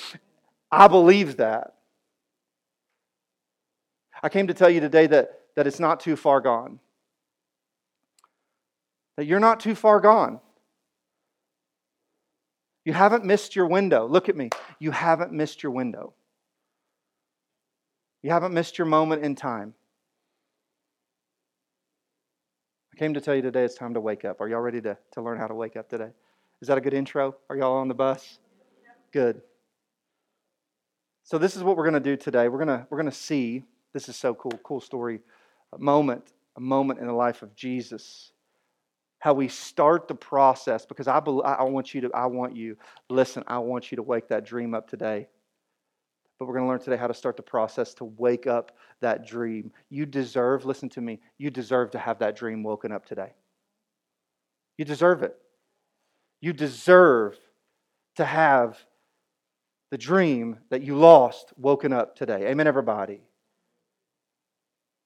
I 0.72 0.88
believe 0.88 1.36
that. 1.36 1.74
I 4.24 4.28
came 4.28 4.48
to 4.48 4.54
tell 4.54 4.70
you 4.70 4.80
today 4.80 5.06
that, 5.06 5.42
that 5.54 5.68
it's 5.68 5.78
not 5.78 6.00
too 6.00 6.16
far 6.16 6.40
gone. 6.40 6.80
That 9.18 9.26
you're 9.26 9.38
not 9.38 9.60
too 9.60 9.76
far 9.76 10.00
gone. 10.00 10.40
You 12.84 12.92
haven't 12.92 13.24
missed 13.24 13.54
your 13.54 13.68
window. 13.68 14.08
Look 14.08 14.28
at 14.28 14.34
me. 14.36 14.50
You 14.80 14.90
haven't 14.90 15.30
missed 15.30 15.62
your 15.62 15.70
window. 15.70 16.14
You 18.22 18.30
haven't 18.30 18.54
missed 18.54 18.78
your 18.78 18.86
moment 18.86 19.24
in 19.24 19.34
time. 19.34 19.74
I 22.94 22.98
came 22.98 23.14
to 23.14 23.20
tell 23.20 23.34
you 23.34 23.42
today 23.42 23.64
it's 23.64 23.74
time 23.74 23.94
to 23.94 24.00
wake 24.00 24.24
up. 24.24 24.40
Are 24.40 24.48
y'all 24.48 24.60
ready 24.60 24.80
to, 24.82 24.96
to 25.12 25.22
learn 25.22 25.38
how 25.38 25.48
to 25.48 25.54
wake 25.54 25.76
up 25.76 25.88
today? 25.88 26.10
Is 26.60 26.68
that 26.68 26.78
a 26.78 26.80
good 26.80 26.94
intro? 26.94 27.34
Are 27.50 27.56
y'all 27.56 27.78
on 27.78 27.88
the 27.88 27.94
bus? 27.94 28.38
Good. 29.12 29.42
So 31.24 31.38
this 31.38 31.56
is 31.56 31.62
what 31.64 31.76
we're 31.76 31.84
going 31.88 31.94
to 31.94 32.00
do 32.00 32.16
today. 32.16 32.48
We're 32.48 32.64
going 32.64 32.78
to 32.78 32.86
we're 32.90 32.98
going 32.98 33.10
to 33.10 33.16
see 33.16 33.64
this 33.92 34.08
is 34.08 34.16
so 34.16 34.34
cool, 34.34 34.58
cool 34.62 34.80
story, 34.80 35.20
a 35.72 35.78
moment, 35.78 36.32
a 36.56 36.60
moment 36.60 37.00
in 37.00 37.06
the 37.06 37.12
life 37.12 37.42
of 37.42 37.54
Jesus. 37.56 38.30
How 39.18 39.32
we 39.34 39.48
start 39.48 40.08
the 40.08 40.14
process 40.14 40.86
because 40.86 41.08
I 41.08 41.18
I 41.18 41.62
want 41.64 41.94
you 41.94 42.02
to 42.02 42.10
I 42.14 42.26
want 42.26 42.56
you 42.56 42.76
listen, 43.08 43.42
I 43.46 43.58
want 43.58 43.90
you 43.90 43.96
to 43.96 44.02
wake 44.02 44.28
that 44.28 44.44
dream 44.44 44.74
up 44.74 44.88
today. 44.88 45.28
But 46.42 46.48
we're 46.48 46.54
going 46.54 46.64
to 46.64 46.70
learn 46.70 46.80
today 46.80 46.96
how 46.96 47.06
to 47.06 47.14
start 47.14 47.36
the 47.36 47.42
process 47.44 47.94
to 47.94 48.04
wake 48.04 48.48
up 48.48 48.72
that 49.00 49.24
dream. 49.24 49.70
You 49.90 50.06
deserve, 50.06 50.64
listen 50.64 50.88
to 50.88 51.00
me, 51.00 51.20
you 51.38 51.50
deserve 51.50 51.92
to 51.92 52.00
have 52.00 52.18
that 52.18 52.34
dream 52.34 52.64
woken 52.64 52.90
up 52.90 53.06
today. 53.06 53.34
You 54.76 54.84
deserve 54.84 55.22
it. 55.22 55.36
You 56.40 56.52
deserve 56.52 57.38
to 58.16 58.24
have 58.24 58.76
the 59.92 59.98
dream 59.98 60.58
that 60.70 60.82
you 60.82 60.96
lost 60.96 61.52
woken 61.56 61.92
up 61.92 62.16
today. 62.16 62.48
Amen, 62.48 62.66
everybody. 62.66 63.20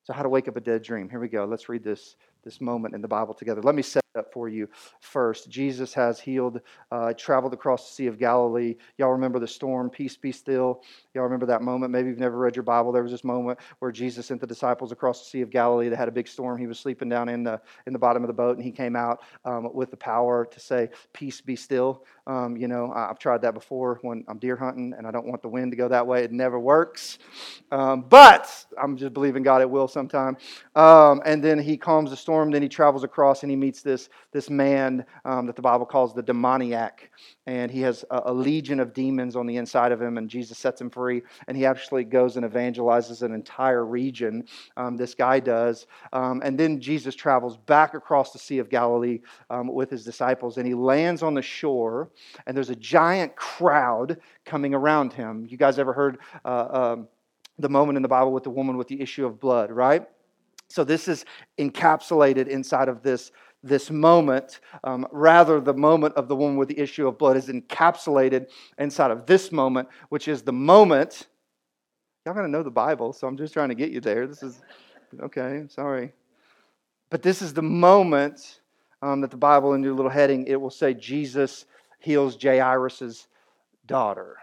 So, 0.04 0.14
how 0.14 0.22
to 0.22 0.30
wake 0.30 0.48
up 0.48 0.56
a 0.56 0.60
dead 0.60 0.82
dream. 0.82 1.10
Here 1.10 1.20
we 1.20 1.28
go. 1.28 1.44
Let's 1.44 1.68
read 1.68 1.84
this 1.84 2.16
this 2.44 2.62
moment 2.62 2.94
in 2.94 3.02
the 3.02 3.08
Bible 3.08 3.34
together. 3.34 3.60
Let 3.60 3.74
me 3.74 3.82
set 3.82 4.05
up 4.16 4.32
for 4.32 4.48
you 4.48 4.68
first. 5.00 5.48
Jesus 5.50 5.94
has 5.94 6.18
healed, 6.18 6.60
uh, 6.90 7.12
traveled 7.14 7.52
across 7.52 7.88
the 7.88 7.94
Sea 7.94 8.06
of 8.06 8.18
Galilee. 8.18 8.76
Y'all 8.98 9.12
remember 9.12 9.38
the 9.38 9.46
storm, 9.46 9.90
peace 9.90 10.16
be 10.16 10.32
still. 10.32 10.82
Y'all 11.14 11.24
remember 11.24 11.46
that 11.46 11.62
moment? 11.62 11.92
Maybe 11.92 12.08
you've 12.08 12.18
never 12.18 12.38
read 12.38 12.56
your 12.56 12.62
Bible. 12.62 12.92
There 12.92 13.02
was 13.02 13.12
this 13.12 13.24
moment 13.24 13.58
where 13.78 13.92
Jesus 13.92 14.26
sent 14.26 14.40
the 14.40 14.46
disciples 14.46 14.92
across 14.92 15.20
the 15.20 15.30
Sea 15.30 15.40
of 15.42 15.50
Galilee. 15.50 15.88
They 15.88 15.96
had 15.96 16.08
a 16.08 16.12
big 16.12 16.28
storm. 16.28 16.58
He 16.58 16.66
was 16.66 16.78
sleeping 16.78 17.08
down 17.08 17.28
in 17.28 17.44
the, 17.44 17.60
in 17.86 17.92
the 17.92 17.98
bottom 17.98 18.22
of 18.22 18.28
the 18.28 18.34
boat, 18.34 18.56
and 18.56 18.64
he 18.64 18.72
came 18.72 18.96
out 18.96 19.22
um, 19.44 19.72
with 19.72 19.90
the 19.90 19.96
power 19.96 20.44
to 20.46 20.60
say, 20.60 20.90
Peace 21.12 21.40
be 21.40 21.56
still. 21.56 22.04
Um, 22.26 22.56
you 22.56 22.68
know, 22.68 22.92
I've 22.94 23.18
tried 23.18 23.42
that 23.42 23.54
before 23.54 23.98
when 24.02 24.24
I'm 24.28 24.38
deer 24.38 24.56
hunting 24.56 24.94
and 24.96 25.06
I 25.06 25.10
don't 25.10 25.26
want 25.26 25.42
the 25.42 25.48
wind 25.48 25.72
to 25.72 25.76
go 25.76 25.88
that 25.88 26.06
way. 26.06 26.22
It 26.24 26.32
never 26.32 26.58
works. 26.60 27.18
Um, 27.72 28.02
but 28.08 28.48
I'm 28.80 28.96
just 28.96 29.12
believing 29.12 29.42
God 29.42 29.62
it 29.62 29.70
will 29.70 29.88
sometime. 29.88 30.36
Um, 30.74 31.22
and 31.24 31.42
then 31.42 31.58
he 31.58 31.76
calms 31.76 32.10
the 32.10 32.16
storm 32.16 32.36
storm. 32.36 32.50
Then 32.50 32.62
he 32.62 32.68
travels 32.68 33.04
across 33.04 33.42
and 33.42 33.50
he 33.50 33.56
meets 33.56 33.82
this, 33.82 34.08
this 34.32 34.50
man 34.50 35.04
um, 35.24 35.46
that 35.46 35.56
the 35.56 35.62
Bible 35.62 35.86
calls 35.86 36.14
the 36.14 36.22
demoniac. 36.22 37.10
And 37.46 37.70
he 37.70 37.80
has 37.82 38.04
a, 38.10 38.22
a, 38.26 38.32
legion 38.32 38.80
of 38.80 38.92
demons 38.92 39.36
on 39.36 39.46
the 39.46 39.56
inside 39.56 39.92
of 39.92 40.02
him, 40.02 40.18
and 40.18 40.28
Jesus 40.28 40.58
sets 40.58 40.80
him 40.80 40.90
free. 40.90 41.22
And 41.46 41.56
he 41.56 41.64
actually 41.64 42.04
goes 42.04 42.36
and 42.36 42.44
evangelizes 42.44 43.22
an 43.22 43.32
entire 43.32 43.84
region. 43.84 44.44
Um, 44.76 44.96
this 44.96 45.14
guy 45.14 45.40
does. 45.40 45.86
Um, 46.12 46.42
and 46.44 46.58
then 46.58 46.80
Jesus 46.80 47.14
travels 47.14 47.56
back 47.56 47.94
across 47.94 48.32
the 48.32 48.38
Sea 48.38 48.58
of 48.58 48.68
Galilee 48.68 49.20
um, 49.50 49.68
with 49.68 49.90
his 49.90 50.04
disciples, 50.04 50.58
and 50.58 50.66
he 50.66 50.74
lands 50.74 51.22
on 51.22 51.34
the 51.34 51.42
shore, 51.42 52.10
and 52.46 52.56
there's 52.56 52.70
a 52.70 52.76
giant 52.76 53.36
crowd 53.36 54.18
coming 54.44 54.74
around 54.74 55.12
him. 55.12 55.46
You 55.48 55.56
guys 55.56 55.78
ever 55.78 55.92
heard? 55.92 56.18
Uh, 56.44 56.94
um, 56.96 57.08
the 57.58 57.68
moment 57.68 57.96
in 57.96 58.02
the 58.02 58.08
Bible 58.08 58.32
with 58.32 58.44
the 58.44 58.50
woman 58.50 58.76
with 58.76 58.88
the 58.88 59.00
issue 59.00 59.24
of 59.24 59.40
blood, 59.40 59.70
right? 59.70 60.06
So 60.68 60.84
this 60.84 61.08
is 61.08 61.24
encapsulated 61.58 62.48
inside 62.48 62.88
of 62.88 63.02
this, 63.02 63.30
this 63.66 63.90
moment. 63.90 64.60
Um, 64.84 65.06
rather, 65.10 65.60
the 65.60 65.74
moment 65.74 66.14
of 66.14 66.28
the 66.28 66.36
woman 66.36 66.56
with 66.56 66.68
the 66.68 66.78
issue 66.78 67.06
of 67.08 67.18
blood 67.18 67.36
is 67.36 67.48
encapsulated 67.48 68.48
inside 68.78 69.10
of 69.10 69.26
this 69.26 69.52
moment, 69.52 69.88
which 70.08 70.28
is 70.28 70.42
the 70.42 70.52
moment. 70.52 71.28
Y'all 72.24 72.34
to 72.34 72.48
know 72.48 72.62
the 72.62 72.70
Bible, 72.70 73.12
so 73.12 73.26
I'm 73.26 73.36
just 73.36 73.52
trying 73.52 73.68
to 73.68 73.74
get 73.74 73.90
you 73.90 74.00
there. 74.00 74.26
This 74.26 74.42
is, 74.42 74.60
okay, 75.20 75.64
sorry. 75.68 76.12
But 77.08 77.22
this 77.22 77.40
is 77.40 77.54
the 77.54 77.62
moment 77.62 78.60
um, 79.02 79.20
that 79.20 79.30
the 79.30 79.36
Bible, 79.36 79.74
in 79.74 79.82
your 79.82 79.94
little 79.94 80.10
heading, 80.10 80.46
it 80.46 80.60
will 80.60 80.70
say 80.70 80.94
Jesus 80.94 81.66
heals 82.00 82.36
Jairus' 82.42 83.28
daughter. 83.86 84.36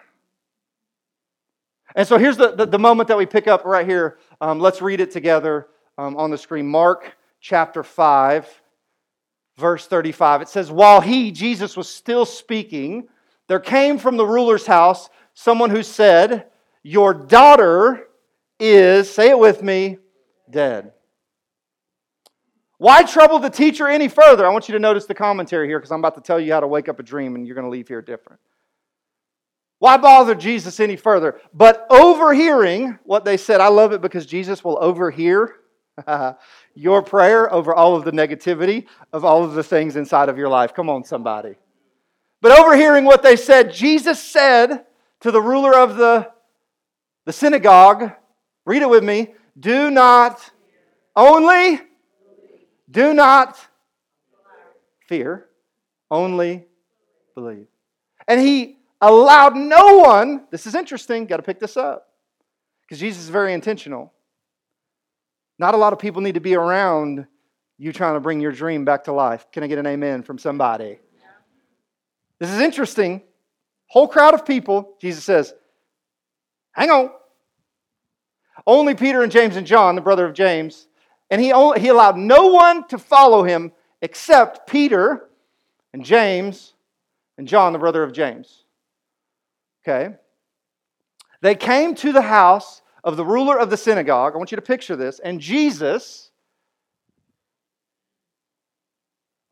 And 1.96 2.08
so 2.08 2.18
here's 2.18 2.38
the, 2.38 2.51
the, 2.51 2.65
the, 2.65 2.80
moment 2.80 3.08
that 3.10 3.18
we 3.18 3.25
pick 3.25 3.48
up 3.48 3.65
right 3.65 3.86
here. 3.86 4.18
Um, 4.42 4.60
let's 4.60 4.82
read 4.82 5.00
it 5.00 5.12
together 5.12 5.68
um, 5.98 6.15
on 6.18 6.32
the 6.32 6.38
screen. 6.38 6.68
Mark 6.68 7.15
chapter 7.39 7.84
5, 7.84 8.62
verse 9.57 9.88
35. 9.88 10.41
It 10.41 10.50
says, 10.50 10.72
While 10.72 11.01
he, 11.01 11.31
Jesus, 11.31 11.77
was 11.77 11.89
still 11.89 12.25
speaking, 12.25 13.07
there 13.48 13.60
came 13.60 13.98
from 13.98 14.17
the 14.17 14.25
ruler's 14.25 14.65
house 14.65 15.10
someone 15.33 15.69
who 15.69 15.83
said, 15.83 16.48
Your 16.81 17.13
daughter 17.13 18.07
is, 18.60 19.10
say 19.10 19.29
it 19.29 19.39
with 19.39 19.62
me, 19.62 19.98
dead. 20.50 20.93
Why 22.77 23.03
trouble 23.03 23.39
the 23.39 23.50
teacher 23.50 23.88
any 23.88 24.10
further? 24.10 24.45
I 24.45 24.50
want 24.50 24.67
you 24.67 24.74
to 24.74 24.79
notice 24.79 25.05
the 25.05 25.15
commentary 25.15 25.67
here 25.67 25.79
because 25.79 25.91
I'm 25.91 26.00
about 26.00 26.15
to 26.15 26.22
tell 26.22 26.39
you 26.39 26.51
how 26.51 26.60
to 26.60 26.67
wake 26.67 26.89
up 26.89 27.00
a 27.00 27.03
dream 27.03 27.36
and 27.36 27.48
you're 27.48 27.55
going 27.55 27.65
to 27.65 27.72
leave 27.72 27.88
here 27.88 28.01
different. 28.01 28.39
Why 29.79 29.98
bother 29.98 30.36
Jesus 30.36 30.79
any 30.79 30.95
further? 30.95 31.39
But 31.53 31.86
overhearing 31.89 33.00
what 33.03 33.25
they 33.25 33.38
said, 33.38 33.62
I 33.62 33.67
love 33.67 33.91
it 33.91 34.01
because 34.01 34.25
Jesus 34.25 34.63
will 34.63 34.77
overhear 34.81 35.55
your 36.75 37.01
prayer 37.01 37.51
over 37.53 37.73
all 37.73 37.95
of 37.95 38.05
the 38.05 38.12
negativity 38.12 38.85
of 39.12 39.23
all 39.23 39.43
of 39.43 39.53
the 39.53 39.63
things 39.63 39.95
inside 39.95 40.29
of 40.29 40.38
your 40.38 40.50
life. 40.50 40.73
Come 40.73 40.89
on, 40.89 41.03
somebody. 41.03 41.55
But 42.41 42.57
overhearing 42.59 43.05
what 43.05 43.23
they 43.23 43.35
said, 43.35 43.71
Jesus 43.71 44.21
said 44.21 44.85
to 45.21 45.31
the 45.31 45.41
ruler 45.41 45.77
of 45.77 45.95
the, 45.95 46.29
the 47.25 47.33
synagogue, 47.33 48.12
read 48.65 48.81
it 48.81 48.89
with 48.89 49.03
me, 49.03 49.33
do 49.57 49.89
not 49.89 50.51
only, 51.15 51.79
do 52.89 53.13
not 53.13 53.57
fear, 55.07 55.47
only 56.12 56.65
believe. 57.35 57.67
And 58.27 58.41
he 58.41 58.77
allowed 59.00 59.55
no 59.55 60.00
one, 60.00 60.45
this 60.50 60.65
is 60.65 60.75
interesting, 60.75 61.25
got 61.25 61.38
to 61.38 61.43
pick 61.43 61.59
this 61.59 61.77
up, 61.77 62.09
because 62.81 63.00
Jesus 63.00 63.23
is 63.23 63.29
very 63.29 63.53
intentional. 63.53 64.12
Not 65.60 65.74
a 65.74 65.77
lot 65.77 65.93
of 65.93 66.00
people 66.00 66.22
need 66.22 66.33
to 66.36 66.39
be 66.39 66.55
around 66.55 67.27
you 67.77 67.91
trying 67.91 68.13
to 68.13 68.19
bring 68.19 68.39
your 68.39 68.51
dream 68.51 68.86
back 68.86 69.05
to 69.05 69.12
life. 69.12 69.45
Can 69.51 69.63
I 69.63 69.67
get 69.67 69.79
an 69.79 69.88
amen 69.88 70.24
from 70.24 70.38
somebody? 70.38 71.00
This 72.39 72.51
is 72.51 72.60
interesting. 72.60 73.22
Whole 73.88 74.07
crowd 74.07 74.33
of 74.33 74.45
people, 74.45 74.95
Jesus 75.00 75.24
says, 75.24 75.53
hang 76.72 76.89
on. 76.89 77.12
Only 78.65 78.95
Peter 78.95 79.24
and 79.24 79.31
James 79.31 79.55
and 79.55 79.67
John, 79.67 79.95
the 79.95 80.01
brother 80.01 80.25
of 80.25 80.33
James, 80.33 80.88
and 81.29 81.41
he, 81.41 81.51
only, 81.51 81.79
he 81.79 81.88
allowed 81.88 82.17
no 82.17 82.48
one 82.48 82.88
to 82.89 82.98
follow 82.98 83.43
him 83.43 83.72
except 84.01 84.69
Peter 84.69 85.29
and 85.93 86.05
James 86.05 86.74
and 87.38 87.48
John, 87.48 87.74
the 87.74 87.79
brother 87.79 88.03
of 88.03 88.13
James. 88.13 88.63
Okay? 89.81 90.15
They 91.41 91.55
came 91.55 91.95
to 91.95 92.12
the 92.12 92.22
house 92.22 92.83
of 93.03 93.17
the 93.17 93.25
ruler 93.25 93.60
of 93.60 93.69
the 93.69 93.77
synagogue. 93.77 94.33
I 94.33 94.38
want 94.38 94.51
you 94.51 94.55
to 94.55 94.62
picture 94.62 94.95
this. 94.95 95.19
And 95.19 95.39
Jesus, 95.39 96.31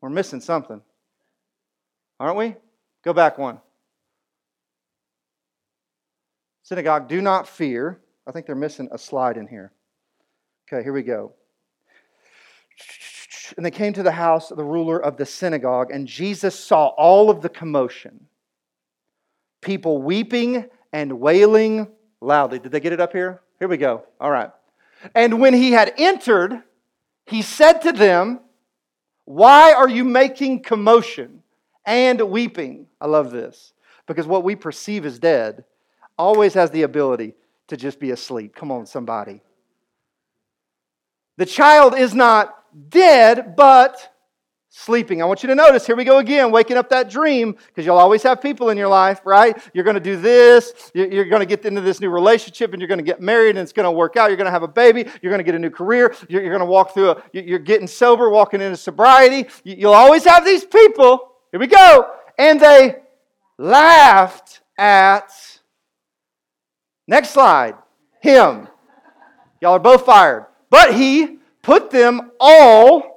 we're 0.00 0.10
missing 0.10 0.40
something, 0.40 0.80
aren't 2.18 2.36
we? 2.36 2.56
Go 3.04 3.12
back 3.12 3.38
one. 3.38 3.60
Synagogue, 6.62 7.08
do 7.08 7.20
not 7.20 7.48
fear. 7.48 8.00
I 8.26 8.32
think 8.32 8.46
they're 8.46 8.54
missing 8.54 8.88
a 8.92 8.98
slide 8.98 9.36
in 9.36 9.46
here. 9.46 9.72
Okay, 10.66 10.82
here 10.82 10.92
we 10.92 11.02
go. 11.02 11.32
And 13.56 13.66
they 13.66 13.70
came 13.70 13.92
to 13.92 14.02
the 14.02 14.12
house 14.12 14.50
of 14.50 14.56
the 14.56 14.64
ruler 14.64 15.02
of 15.02 15.16
the 15.16 15.26
synagogue, 15.26 15.90
and 15.90 16.06
Jesus 16.06 16.58
saw 16.58 16.86
all 16.88 17.28
of 17.28 17.42
the 17.42 17.48
commotion 17.48 18.28
people 19.60 20.02
weeping 20.02 20.68
and 20.92 21.20
wailing 21.20 21.86
loudly. 22.22 22.58
Did 22.58 22.72
they 22.72 22.80
get 22.80 22.92
it 22.92 23.00
up 23.00 23.12
here? 23.12 23.40
Here 23.58 23.68
we 23.68 23.76
go. 23.76 24.04
All 24.20 24.30
right. 24.30 24.50
And 25.14 25.40
when 25.40 25.54
he 25.54 25.72
had 25.72 25.92
entered, 25.98 26.62
he 27.26 27.42
said 27.42 27.80
to 27.82 27.92
them, 27.92 28.40
Why 29.24 29.72
are 29.72 29.88
you 29.88 30.04
making 30.04 30.62
commotion 30.62 31.42
and 31.84 32.20
weeping? 32.22 32.86
I 33.00 33.06
love 33.06 33.30
this 33.30 33.72
because 34.06 34.26
what 34.26 34.44
we 34.44 34.56
perceive 34.56 35.04
as 35.04 35.18
dead 35.18 35.64
always 36.18 36.54
has 36.54 36.70
the 36.70 36.82
ability 36.82 37.34
to 37.68 37.76
just 37.76 37.98
be 37.98 38.10
asleep. 38.10 38.54
Come 38.54 38.70
on, 38.70 38.86
somebody. 38.86 39.40
The 41.38 41.46
child 41.46 41.96
is 41.96 42.14
not 42.14 42.54
dead, 42.90 43.56
but 43.56 44.11
sleeping. 44.74 45.20
I 45.20 45.26
want 45.26 45.42
you 45.42 45.48
to 45.48 45.54
notice, 45.54 45.86
here 45.86 45.94
we 45.94 46.04
go 46.04 46.16
again, 46.16 46.50
waking 46.50 46.78
up 46.78 46.88
that 46.88 47.10
dream, 47.10 47.52
because 47.66 47.84
you'll 47.84 47.98
always 47.98 48.22
have 48.22 48.40
people 48.40 48.70
in 48.70 48.78
your 48.78 48.88
life, 48.88 49.20
right? 49.26 49.54
You're 49.74 49.84
going 49.84 49.96
to 49.96 50.00
do 50.00 50.16
this, 50.16 50.90
you're 50.94 51.26
going 51.26 51.40
to 51.40 51.46
get 51.46 51.62
into 51.66 51.82
this 51.82 52.00
new 52.00 52.08
relationship, 52.08 52.72
and 52.72 52.80
you're 52.80 52.88
going 52.88 52.98
to 52.98 53.04
get 53.04 53.20
married, 53.20 53.50
and 53.50 53.58
it's 53.58 53.74
going 53.74 53.84
to 53.84 53.90
work 53.90 54.16
out. 54.16 54.30
You're 54.30 54.38
going 54.38 54.46
to 54.46 54.50
have 54.50 54.62
a 54.62 54.68
baby, 54.68 55.04
you're 55.20 55.30
going 55.30 55.40
to 55.40 55.44
get 55.44 55.54
a 55.54 55.58
new 55.58 55.68
career, 55.68 56.14
you're 56.26 56.42
going 56.42 56.60
to 56.60 56.64
walk 56.64 56.94
through 56.94 57.10
a, 57.10 57.22
you're 57.34 57.58
getting 57.58 57.86
sober, 57.86 58.30
walking 58.30 58.62
into 58.62 58.78
sobriety. 58.78 59.46
You'll 59.62 59.92
always 59.92 60.24
have 60.24 60.42
these 60.42 60.64
people, 60.64 61.32
here 61.50 61.60
we 61.60 61.66
go, 61.66 62.10
and 62.38 62.58
they 62.58 62.96
laughed 63.58 64.62
at, 64.78 65.30
next 67.06 67.28
slide, 67.30 67.74
him. 68.22 68.68
Y'all 69.60 69.74
are 69.74 69.78
both 69.78 70.06
fired. 70.06 70.46
But 70.70 70.94
he 70.94 71.40
put 71.60 71.90
them 71.90 72.30
all. 72.40 73.11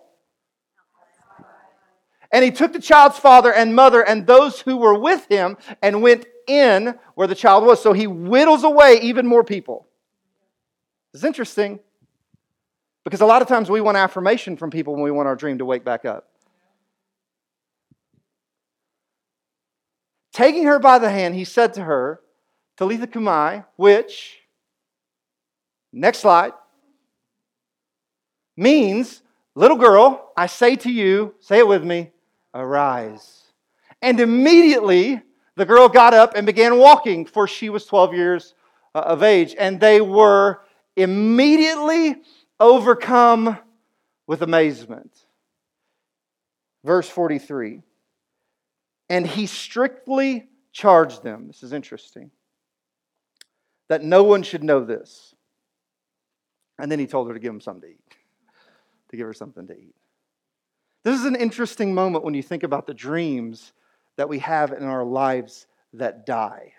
And 2.35 2.43
he 2.43 2.51
took 2.51 2.73
the 2.73 2.81
child's 2.81 3.17
father 3.17 3.53
and 3.53 3.73
mother 3.73 4.05
and 4.05 4.27
those 4.27 4.59
who 4.59 4.75
were 4.75 4.99
with 4.99 5.25
him 5.29 5.55
and 5.81 6.01
went 6.01 6.25
in 6.49 6.99
where 7.13 7.27
the 7.27 7.33
child 7.33 7.65
was. 7.65 7.81
So 7.81 7.93
he 7.93 8.07
whittles 8.07 8.65
away 8.65 8.99
even 9.03 9.25
more 9.25 9.45
people. 9.45 9.87
It's 11.13 11.23
interesting 11.23 11.79
because 13.05 13.21
a 13.21 13.25
lot 13.25 13.41
of 13.41 13.47
times 13.47 13.69
we 13.69 13.79
want 13.79 13.95
affirmation 13.95 14.57
from 14.57 14.69
people 14.69 14.95
when 14.95 15.03
we 15.03 15.11
want 15.11 15.29
our 15.29 15.37
dream 15.37 15.59
to 15.59 15.65
wake 15.65 15.85
back 15.85 16.03
up. 16.03 16.27
Taking 20.33 20.65
her 20.65 20.77
by 20.77 20.99
the 20.99 21.09
hand, 21.09 21.35
he 21.35 21.45
said 21.45 21.73
to 21.75 21.83
her, 21.85 22.19
Talitha 22.75 23.07
cumi, 23.07 23.63
which, 23.77 24.39
next 25.93 26.17
slide, 26.17 26.51
means, 28.57 29.21
little 29.55 29.77
girl, 29.77 30.33
I 30.35 30.47
say 30.47 30.75
to 30.75 30.91
you, 30.91 31.35
say 31.39 31.59
it 31.59 31.67
with 31.69 31.85
me, 31.85 32.11
arise. 32.55 33.43
And 34.01 34.19
immediately 34.19 35.21
the 35.55 35.65
girl 35.65 35.87
got 35.87 36.13
up 36.13 36.33
and 36.35 36.45
began 36.45 36.77
walking, 36.77 37.25
for 37.25 37.47
she 37.47 37.69
was 37.69 37.85
12 37.85 38.13
years 38.13 38.55
uh, 38.93 38.99
of 38.99 39.23
age. 39.23 39.55
And 39.57 39.79
they 39.79 40.01
were 40.01 40.61
immediately 40.95 42.15
overcome 42.59 43.57
with 44.27 44.41
amazement. 44.41 45.11
Verse 46.83 47.09
43 47.09 47.81
And 49.09 49.27
he 49.27 49.45
strictly 49.45 50.47
charged 50.71 51.23
them, 51.23 51.47
this 51.47 51.63
is 51.63 51.73
interesting, 51.73 52.31
that 53.87 54.03
no 54.03 54.23
one 54.23 54.43
should 54.43 54.63
know 54.63 54.83
this. 54.83 55.35
And 56.79 56.91
then 56.91 56.99
he 56.99 57.07
told 57.07 57.27
her 57.27 57.33
to 57.33 57.39
give 57.39 57.53
him 57.53 57.61
something 57.61 57.89
to 57.89 57.95
eat 57.95 58.15
to 59.09 59.17
give 59.17 59.27
her 59.27 59.33
something 59.33 59.67
to 59.67 59.73
eat. 59.73 59.95
This 61.05 61.19
is 61.19 61.25
an 61.25 61.35
interesting 61.35 61.93
moment 61.93 62.23
when 62.23 62.33
you 62.33 62.41
think 62.41 62.63
about 62.63 62.87
the 62.87 62.93
dreams 62.95 63.73
that 64.15 64.27
we 64.27 64.39
have 64.39 64.71
in 64.71 64.81
our 64.81 65.03
lives 65.03 65.67
that 65.93 66.25
die, 66.25 66.73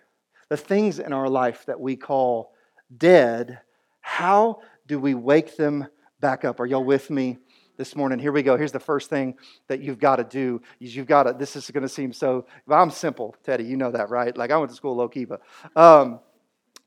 the 0.48 0.56
things 0.56 0.98
in 0.98 1.12
our 1.12 1.28
life 1.28 1.64
that 1.66 1.78
we 1.78 1.94
call 1.94 2.52
dead. 2.98 3.60
How 4.00 4.62
do 4.88 4.98
we 4.98 5.14
wake 5.14 5.56
them 5.56 5.86
back 6.18 6.44
up? 6.44 6.58
Are 6.58 6.66
y'all 6.66 6.84
with 6.84 7.08
me? 7.08 7.38
this 7.76 7.94
morning. 7.94 8.18
Here 8.18 8.32
we 8.32 8.42
go. 8.42 8.56
Here's 8.56 8.72
the 8.72 8.80
first 8.80 9.10
thing 9.10 9.34
that 9.68 9.82
you've 9.82 9.98
got 9.98 10.16
to 10.16 10.24
do. 10.24 10.62
is 10.80 10.96
You've 10.96 11.06
got 11.06 11.24
to, 11.24 11.34
this 11.34 11.56
is 11.56 11.70
going 11.70 11.82
to 11.82 11.90
seem 11.90 12.10
so, 12.10 12.46
I'm 12.70 12.90
simple, 12.90 13.36
Teddy. 13.44 13.64
You 13.64 13.76
know 13.76 13.90
that, 13.90 14.08
right? 14.08 14.34
Like 14.34 14.50
I 14.50 14.56
went 14.56 14.70
to 14.70 14.74
school 14.74 14.96
low 14.96 15.10
but, 15.10 15.42
um, 15.76 16.20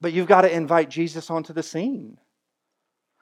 but 0.02 0.13
you've 0.13 0.25
got 0.25 0.41
to 0.41 0.52
invite 0.52 0.89
Jesus 0.89 1.30
onto 1.30 1.54
the 1.54 1.62
scene. 1.62 2.17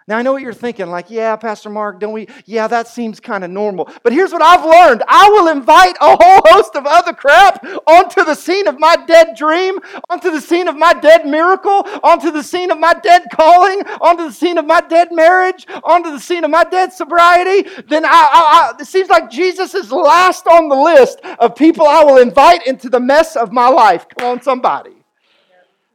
Now, 0.08 0.17
I 0.17 0.22
know 0.22 0.32
what 0.32 0.41
you're 0.41 0.54
thinking, 0.54 0.88
like, 0.88 1.10
yeah, 1.10 1.36
Pastor 1.36 1.70
Mark, 1.70 2.00
don't 2.00 2.13
we? 2.13 2.30
Yeah, 2.46 2.70
that 2.70 2.88
seems 2.88 3.20
kind 3.20 3.43
of 3.43 3.52
normal. 3.52 3.89
But 4.04 4.13
here's 4.13 4.32
what 4.32 4.41
I've 4.41 4.63
learned 4.63 5.04
I 5.06 5.30
will 5.30 5.50
invite 5.50 5.98
a 6.00 6.15
whole 6.15 6.41
host 6.46 6.78
of 6.78 6.86
other 6.86 7.12
crap 7.12 7.62
onto 7.86 8.24
the 8.24 8.34
scene 8.34 8.67
of 8.67 8.80
my 8.80 8.96
dead 9.06 9.36
dream, 9.36 9.80
onto 10.10 10.32
the 10.32 10.39
scene 10.39 10.70
of 10.70 10.78
my 10.78 10.93
dead 10.93 11.26
miracle, 11.26 11.86
onto 12.04 12.32
the 12.32 12.41
scene 12.41 12.72
of 12.72 12.80
my 12.80 12.93
dead 12.93 13.24
calling, 13.34 13.82
onto 14.00 14.24
the 14.24 14.32
scene 14.32 14.58
of 14.58 14.65
my 14.65 14.80
dead 14.80 15.10
marriage, 15.12 15.67
onto 15.84 16.10
the 16.10 16.20
scene 16.22 16.46
of 16.46 16.52
my 16.52 16.63
dead 16.63 16.93
sobriety. 16.93 17.70
Then 17.89 18.06
I, 18.06 18.10
I, 18.10 18.74
I, 18.78 18.82
it 18.82 18.86
seems 18.86 19.10
like 19.10 19.30
Jesus 19.30 19.76
is 19.76 19.91
last 19.91 20.48
on 20.48 20.70
the 20.70 20.76
list 20.76 21.20
of 21.38 21.54
people 21.54 21.86
I 21.86 22.06
will 22.06 22.20
invite 22.20 22.65
into 22.65 22.89
the 22.89 23.02
mess 23.02 23.36
of 23.36 23.52
my 23.52 23.67
life. 23.67 24.06
Come 24.17 24.30
on, 24.30 24.41
somebody. 24.41 24.97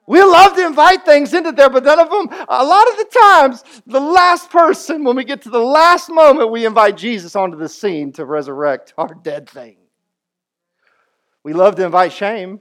We 0.07 0.21
love 0.21 0.57
to 0.57 0.67
invite 0.67 1.05
things 1.05 1.33
into 1.33 1.53
there, 1.53 1.71
but 1.71 1.85
none 1.85 2.01
of 2.01 2.11
them, 2.11 2.29
a 2.49 2.65
lot 2.65 2.88
of 2.91 2.97
the 2.99 3.09
times, 3.23 3.62
the 3.87 4.01
last 4.01 4.51
person, 4.51 5.05
when 5.05 5.15
we 5.15 5.25
get 5.25 5.43
to 5.43 5.51
the 5.51 5.61
last 5.61 6.11
moment, 6.11 6.51
we 6.51 6.67
invite 6.67 6.97
Jesus 6.97 7.37
onto 7.37 7.57
the 7.57 7.69
scene 7.69 8.12
to 8.12 8.25
resurrect 8.25 8.95
our 8.99 9.15
dead 9.23 9.49
thing. 9.49 9.77
We 11.45 11.53
love 11.53 11.77
to 11.77 11.85
invite 11.85 12.12
shame, 12.12 12.61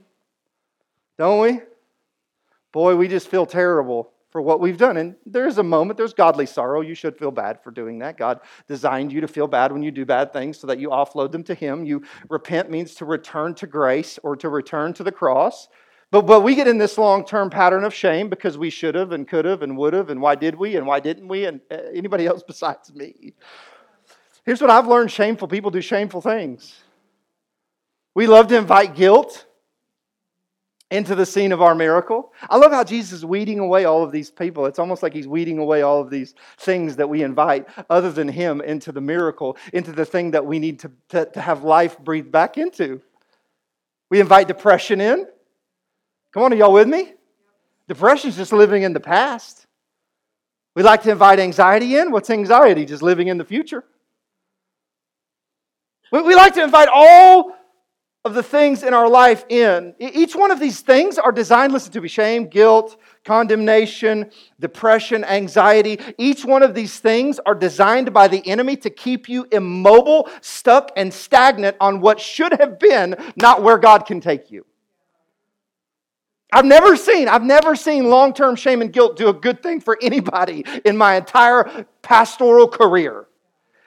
don't 1.18 1.40
we? 1.40 1.60
Boy, 2.70 2.96
we 2.96 3.08
just 3.08 3.28
feel 3.28 3.46
terrible 3.46 4.12
for 4.30 4.40
what 4.40 4.60
we've 4.60 4.78
done. 4.78 4.96
And 4.96 5.14
there's 5.26 5.58
a 5.58 5.62
moment, 5.62 5.98
there's 5.98 6.14
godly 6.14 6.46
sorrow. 6.46 6.80
You 6.80 6.94
should 6.94 7.18
feel 7.18 7.30
bad 7.30 7.62
for 7.62 7.70
doing 7.70 7.98
that. 7.98 8.16
God 8.16 8.40
designed 8.66 9.12
you 9.12 9.20
to 9.20 9.28
feel 9.28 9.46
bad 9.46 9.72
when 9.72 9.82
you 9.82 9.90
do 9.90 10.06
bad 10.06 10.32
things 10.32 10.58
so 10.58 10.66
that 10.68 10.78
you 10.78 10.88
offload 10.88 11.32
them 11.32 11.44
to 11.44 11.54
Him. 11.54 11.84
You 11.84 12.02
repent 12.30 12.70
means 12.70 12.94
to 12.94 13.04
return 13.04 13.54
to 13.56 13.66
grace 13.66 14.18
or 14.22 14.34
to 14.36 14.48
return 14.48 14.94
to 14.94 15.04
the 15.04 15.12
cross. 15.12 15.68
But, 16.12 16.26
but 16.26 16.42
we 16.42 16.54
get 16.54 16.68
in 16.68 16.76
this 16.76 16.98
long 16.98 17.24
term 17.24 17.48
pattern 17.48 17.84
of 17.84 17.94
shame 17.94 18.28
because 18.28 18.58
we 18.58 18.68
should 18.68 18.94
have 18.94 19.12
and 19.12 19.26
could 19.26 19.46
have 19.46 19.62
and 19.62 19.78
would 19.78 19.94
have 19.94 20.10
and 20.10 20.20
why 20.20 20.34
did 20.34 20.54
we 20.54 20.76
and 20.76 20.86
why 20.86 21.00
didn't 21.00 21.26
we 21.26 21.46
and 21.46 21.60
uh, 21.70 21.78
anybody 21.94 22.26
else 22.26 22.42
besides 22.46 22.94
me. 22.94 23.32
Here's 24.44 24.60
what 24.60 24.70
I've 24.70 24.86
learned 24.86 25.10
shameful 25.10 25.48
people 25.48 25.70
do 25.70 25.80
shameful 25.80 26.20
things. 26.20 26.78
We 28.14 28.26
love 28.26 28.48
to 28.48 28.58
invite 28.58 28.94
guilt 28.94 29.46
into 30.90 31.14
the 31.14 31.24
scene 31.24 31.50
of 31.50 31.62
our 31.62 31.74
miracle. 31.74 32.34
I 32.50 32.58
love 32.58 32.72
how 32.72 32.84
Jesus 32.84 33.12
is 33.12 33.24
weeding 33.24 33.58
away 33.58 33.86
all 33.86 34.04
of 34.04 34.12
these 34.12 34.30
people. 34.30 34.66
It's 34.66 34.78
almost 34.78 35.02
like 35.02 35.14
he's 35.14 35.26
weeding 35.26 35.56
away 35.56 35.80
all 35.80 36.02
of 36.02 36.10
these 36.10 36.34
things 36.58 36.96
that 36.96 37.08
we 37.08 37.22
invite 37.22 37.66
other 37.88 38.12
than 38.12 38.28
him 38.28 38.60
into 38.60 38.92
the 38.92 39.00
miracle, 39.00 39.56
into 39.72 39.92
the 39.92 40.04
thing 40.04 40.32
that 40.32 40.44
we 40.44 40.58
need 40.58 40.80
to, 40.80 40.92
to, 41.08 41.24
to 41.24 41.40
have 41.40 41.64
life 41.64 41.98
breathed 41.98 42.30
back 42.30 42.58
into. 42.58 43.00
We 44.10 44.20
invite 44.20 44.48
depression 44.48 45.00
in. 45.00 45.26
Come 46.32 46.44
on, 46.44 46.52
are 46.52 46.56
y'all 46.56 46.72
with 46.72 46.88
me? 46.88 47.12
Depression 47.88 48.30
is 48.30 48.36
just 48.36 48.52
living 48.52 48.82
in 48.82 48.92
the 48.92 49.00
past. 49.00 49.66
We 50.74 50.82
like 50.82 51.02
to 51.02 51.10
invite 51.10 51.38
anxiety 51.38 51.96
in. 51.96 52.10
What's 52.10 52.30
anxiety? 52.30 52.86
Just 52.86 53.02
living 53.02 53.28
in 53.28 53.36
the 53.36 53.44
future. 53.44 53.84
We 56.10 56.34
like 56.34 56.54
to 56.54 56.62
invite 56.62 56.88
all 56.92 57.54
of 58.24 58.34
the 58.34 58.42
things 58.42 58.82
in 58.82 58.94
our 58.94 59.08
life 59.08 59.44
in. 59.48 59.94
Each 59.98 60.36
one 60.36 60.50
of 60.50 60.60
these 60.60 60.80
things 60.80 61.18
are 61.18 61.32
designed, 61.32 61.72
listen 61.72 61.90
to 61.92 62.00
me, 62.00 62.08
shame, 62.08 62.46
guilt, 62.46 62.96
condemnation, 63.24 64.30
depression, 64.60 65.24
anxiety. 65.24 65.98
Each 66.18 66.44
one 66.44 66.62
of 66.62 66.74
these 66.74 67.00
things 67.00 67.40
are 67.44 67.54
designed 67.54 68.12
by 68.12 68.28
the 68.28 68.46
enemy 68.46 68.76
to 68.76 68.90
keep 68.90 69.28
you 69.28 69.46
immobile, 69.50 70.28
stuck, 70.40 70.92
and 70.96 71.12
stagnant 71.12 71.76
on 71.80 72.00
what 72.00 72.20
should 72.20 72.52
have 72.60 72.78
been, 72.78 73.16
not 73.36 73.62
where 73.62 73.78
God 73.78 74.06
can 74.06 74.20
take 74.20 74.50
you. 74.50 74.64
I've 76.52 76.66
never 76.66 76.96
seen, 76.96 77.28
I've 77.28 77.42
never 77.42 77.74
seen 77.74 78.10
long 78.10 78.34
term 78.34 78.54
shame 78.56 78.82
and 78.82 78.92
guilt 78.92 79.16
do 79.16 79.28
a 79.28 79.32
good 79.32 79.62
thing 79.62 79.80
for 79.80 79.98
anybody 80.02 80.64
in 80.84 80.96
my 80.96 81.16
entire 81.16 81.86
pastoral 82.02 82.68
career. 82.68 83.26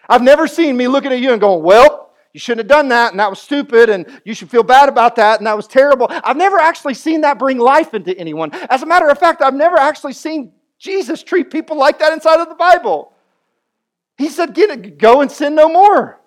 I've 0.09 0.23
never 0.23 0.47
seen 0.47 0.75
me 0.75 0.87
looking 0.87 1.11
at 1.11 1.19
you 1.19 1.31
and 1.31 1.39
going, 1.39 1.63
well, 1.63 2.13
you 2.33 2.39
shouldn't 2.39 2.69
have 2.69 2.77
done 2.77 2.89
that, 2.89 3.11
and 3.11 3.19
that 3.19 3.29
was 3.29 3.39
stupid, 3.39 3.89
and 3.89 4.05
you 4.25 4.33
should 4.33 4.49
feel 4.49 4.61
bad 4.61 4.89
about 4.89 5.15
that, 5.15 5.39
and 5.39 5.47
that 5.47 5.55
was 5.55 5.67
terrible. 5.67 6.07
I've 6.09 6.35
never 6.35 6.59
actually 6.59 6.95
seen 6.95 7.21
that 7.21 7.39
bring 7.39 7.57
life 7.59 7.93
into 7.93 8.17
anyone. 8.17 8.53
As 8.69 8.83
a 8.83 8.85
matter 8.85 9.07
of 9.07 9.17
fact, 9.17 9.41
I've 9.41 9.53
never 9.53 9.77
actually 9.77 10.13
seen 10.13 10.51
Jesus 10.77 11.23
treat 11.23 11.49
people 11.49 11.77
like 11.77 11.99
that 11.99 12.11
inside 12.11 12.41
of 12.41 12.49
the 12.49 12.55
Bible. 12.55 13.13
He 14.17 14.27
said, 14.27 14.53
Get 14.53 14.69
it, 14.69 14.97
go 14.97 15.21
and 15.21 15.31
sin 15.31 15.55
no 15.55 15.69
more. 15.69 16.19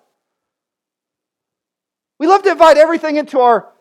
We 2.17 2.27
love 2.27 2.41
to 2.43 2.51
invite 2.51 2.77
everything 2.77 3.17
into 3.17 3.39
our, 3.39 3.71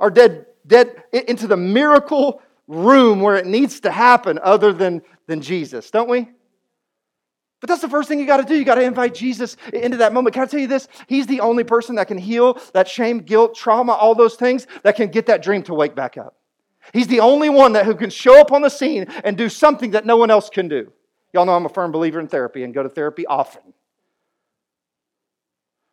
our 0.00 0.10
dead, 0.10 0.46
dead, 0.66 1.04
into 1.12 1.46
the 1.46 1.56
miracle 1.56 2.42
room 2.66 3.20
where 3.20 3.36
it 3.36 3.46
needs 3.46 3.80
to 3.80 3.90
happen 3.90 4.38
other 4.42 4.72
than, 4.72 5.02
than 5.26 5.40
Jesus, 5.40 5.90
don't 5.90 6.08
we? 6.08 6.28
But 7.60 7.68
that's 7.68 7.80
the 7.80 7.88
first 7.88 8.08
thing 8.08 8.18
you 8.18 8.26
got 8.26 8.38
to 8.38 8.44
do. 8.44 8.54
You 8.54 8.64
got 8.64 8.74
to 8.74 8.82
invite 8.82 9.14
Jesus 9.14 9.56
into 9.72 9.96
that 9.98 10.12
moment. 10.12 10.34
Can 10.34 10.42
I 10.42 10.46
tell 10.46 10.60
you 10.60 10.66
this? 10.66 10.86
He's 11.06 11.26
the 11.26 11.40
only 11.40 11.64
person 11.64 11.94
that 11.94 12.08
can 12.08 12.18
heal 12.18 12.58
that 12.74 12.86
shame, 12.86 13.20
guilt, 13.20 13.54
trauma, 13.54 13.92
all 13.92 14.14
those 14.14 14.34
things 14.34 14.66
that 14.82 14.96
can 14.96 15.08
get 15.08 15.26
that 15.26 15.42
dream 15.42 15.62
to 15.62 15.74
wake 15.74 15.94
back 15.94 16.18
up. 16.18 16.36
He's 16.92 17.06
the 17.06 17.20
only 17.20 17.48
one 17.48 17.72
that 17.72 17.86
who 17.86 17.94
can 17.94 18.10
show 18.10 18.38
up 18.38 18.52
on 18.52 18.60
the 18.60 18.68
scene 18.68 19.06
and 19.24 19.38
do 19.38 19.48
something 19.48 19.92
that 19.92 20.04
no 20.04 20.18
one 20.18 20.30
else 20.30 20.50
can 20.50 20.68
do. 20.68 20.92
Y'all 21.32 21.46
know 21.46 21.54
I'm 21.54 21.64
a 21.64 21.70
firm 21.70 21.90
believer 21.90 22.20
in 22.20 22.28
therapy 22.28 22.64
and 22.64 22.74
go 22.74 22.82
to 22.82 22.88
therapy 22.88 23.26
often. 23.26 23.62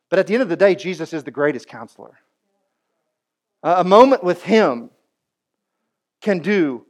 But 0.10 0.20
at 0.20 0.28
the 0.28 0.34
end 0.34 0.44
of 0.44 0.50
the 0.50 0.58
day, 0.58 0.76
Jesus 0.76 1.14
is 1.14 1.24
the 1.24 1.32
greatest 1.32 1.68
counselor. 1.68 2.20
A 3.64 3.84
moment 3.84 4.24
with 4.24 4.44
him 4.44 4.90
can 6.22 6.40
do 6.40 6.86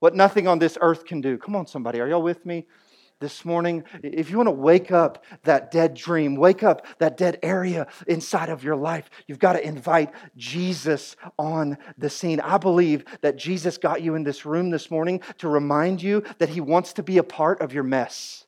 what 0.00 0.14
nothing 0.14 0.46
on 0.46 0.58
this 0.58 0.78
earth 0.80 1.04
can 1.04 1.20
do. 1.20 1.38
Come 1.38 1.56
on, 1.56 1.66
somebody. 1.66 2.00
Are 2.00 2.08
y'all 2.08 2.22
with 2.22 2.44
me? 2.46 2.66
this 3.18 3.46
morning, 3.46 3.82
if 4.02 4.30
you 4.30 4.36
want 4.36 4.46
to 4.46 4.52
wake 4.52 4.92
up 4.92 5.24
that 5.44 5.70
dead 5.70 5.94
dream, 5.94 6.34
wake 6.34 6.62
up 6.62 6.86
that 6.98 7.16
dead 7.16 7.38
area 7.42 7.86
inside 8.06 8.50
of 8.50 8.62
your 8.62 8.76
life, 8.76 9.08
you've 9.26 9.38
got 9.38 9.54
to 9.54 9.66
invite 9.66 10.12
Jesus 10.36 11.16
on 11.38 11.78
the 11.96 12.10
scene. 12.10 12.40
I 12.40 12.58
believe 12.58 13.04
that 13.22 13.36
Jesus 13.36 13.78
got 13.78 14.02
you 14.02 14.16
in 14.16 14.22
this 14.22 14.44
room 14.44 14.68
this 14.70 14.90
morning 14.90 15.22
to 15.38 15.48
remind 15.48 16.02
you 16.02 16.24
that 16.38 16.50
he 16.50 16.60
wants 16.60 16.92
to 16.94 17.02
be 17.02 17.16
a 17.16 17.22
part 17.22 17.62
of 17.62 17.72
your 17.72 17.84
mess. 17.84 18.44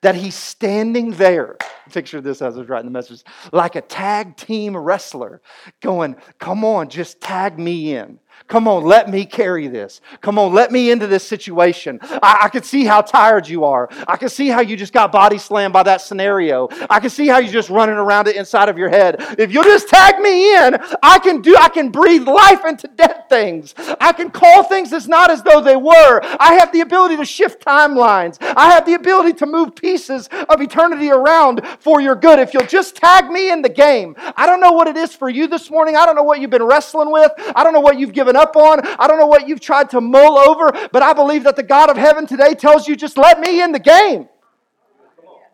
That 0.00 0.16
he's 0.16 0.34
standing 0.34 1.12
there. 1.12 1.56
Picture 1.90 2.20
this 2.20 2.42
as 2.42 2.56
I 2.56 2.60
was 2.60 2.68
writing 2.68 2.86
the 2.86 2.92
message 2.92 3.24
like 3.52 3.74
a 3.76 3.80
tag 3.80 4.36
team 4.36 4.76
wrestler 4.76 5.40
going, 5.80 6.16
Come 6.38 6.64
on, 6.64 6.88
just 6.88 7.20
tag 7.20 7.58
me 7.58 7.94
in. 7.96 8.18
Come 8.48 8.68
on, 8.68 8.84
let 8.84 9.08
me 9.08 9.24
carry 9.24 9.68
this. 9.68 10.00
Come 10.20 10.38
on, 10.38 10.52
let 10.52 10.72
me 10.72 10.90
into 10.90 11.06
this 11.06 11.26
situation. 11.26 11.98
I, 12.02 12.40
I 12.42 12.48
can 12.48 12.62
see 12.62 12.84
how 12.84 13.00
tired 13.00 13.48
you 13.48 13.64
are. 13.64 13.88
I 14.06 14.16
can 14.16 14.28
see 14.28 14.48
how 14.48 14.60
you 14.60 14.76
just 14.76 14.92
got 14.92 15.12
body 15.12 15.38
slammed 15.38 15.72
by 15.72 15.82
that 15.84 16.00
scenario. 16.00 16.68
I 16.90 17.00
can 17.00 17.10
see 17.10 17.28
how 17.28 17.38
you're 17.38 17.52
just 17.52 17.70
running 17.70 17.94
around 17.94 18.28
it 18.28 18.36
inside 18.36 18.68
of 18.68 18.76
your 18.76 18.88
head. 18.88 19.16
If 19.38 19.52
you'll 19.52 19.64
just 19.64 19.88
tag 19.88 20.18
me 20.18 20.54
in, 20.54 20.76
I 21.02 21.18
can 21.20 21.40
do, 21.40 21.56
I 21.58 21.68
can 21.68 21.90
breathe 21.90 22.26
life 22.26 22.64
into 22.64 22.88
dead 22.88 23.28
things. 23.28 23.74
I 24.00 24.12
can 24.12 24.30
call 24.30 24.64
things 24.64 24.92
as 24.92 25.08
not 25.08 25.30
as 25.30 25.42
though 25.42 25.60
they 25.60 25.76
were. 25.76 26.20
I 26.22 26.54
have 26.54 26.72
the 26.72 26.80
ability 26.80 27.16
to 27.16 27.24
shift 27.24 27.64
timelines. 27.64 28.36
I 28.40 28.70
have 28.70 28.84
the 28.84 28.94
ability 28.94 29.34
to 29.34 29.46
move 29.46 29.74
pieces 29.74 30.28
of 30.48 30.60
eternity 30.60 31.10
around 31.10 31.62
for 31.82 32.00
your 32.00 32.14
good. 32.14 32.38
If 32.38 32.54
you'll 32.54 32.66
just 32.66 32.96
tag 32.96 33.28
me 33.28 33.50
in 33.50 33.62
the 33.62 33.68
game. 33.68 34.14
I 34.36 34.46
don't 34.46 34.60
know 34.60 34.72
what 34.72 34.86
it 34.86 34.96
is 34.96 35.14
for 35.14 35.28
you 35.28 35.46
this 35.46 35.70
morning. 35.70 35.96
I 35.96 36.06
don't 36.06 36.14
know 36.14 36.22
what 36.22 36.40
you've 36.40 36.50
been 36.50 36.62
wrestling 36.62 37.10
with. 37.10 37.32
I 37.54 37.64
don't 37.64 37.72
know 37.72 37.80
what 37.80 37.98
you've 37.98 38.12
given 38.12 38.36
up 38.36 38.56
on. 38.56 38.86
I 38.86 39.06
don't 39.08 39.18
know 39.18 39.26
what 39.26 39.48
you've 39.48 39.60
tried 39.60 39.90
to 39.90 40.00
mull 40.00 40.38
over, 40.38 40.72
but 40.92 41.02
I 41.02 41.12
believe 41.12 41.44
that 41.44 41.56
the 41.56 41.62
God 41.62 41.90
of 41.90 41.96
heaven 41.96 42.26
today 42.26 42.54
tells 42.54 42.86
you 42.86 42.96
just 42.96 43.18
let 43.18 43.40
me 43.40 43.60
in 43.60 43.72
the 43.72 43.80
game. 43.80 44.28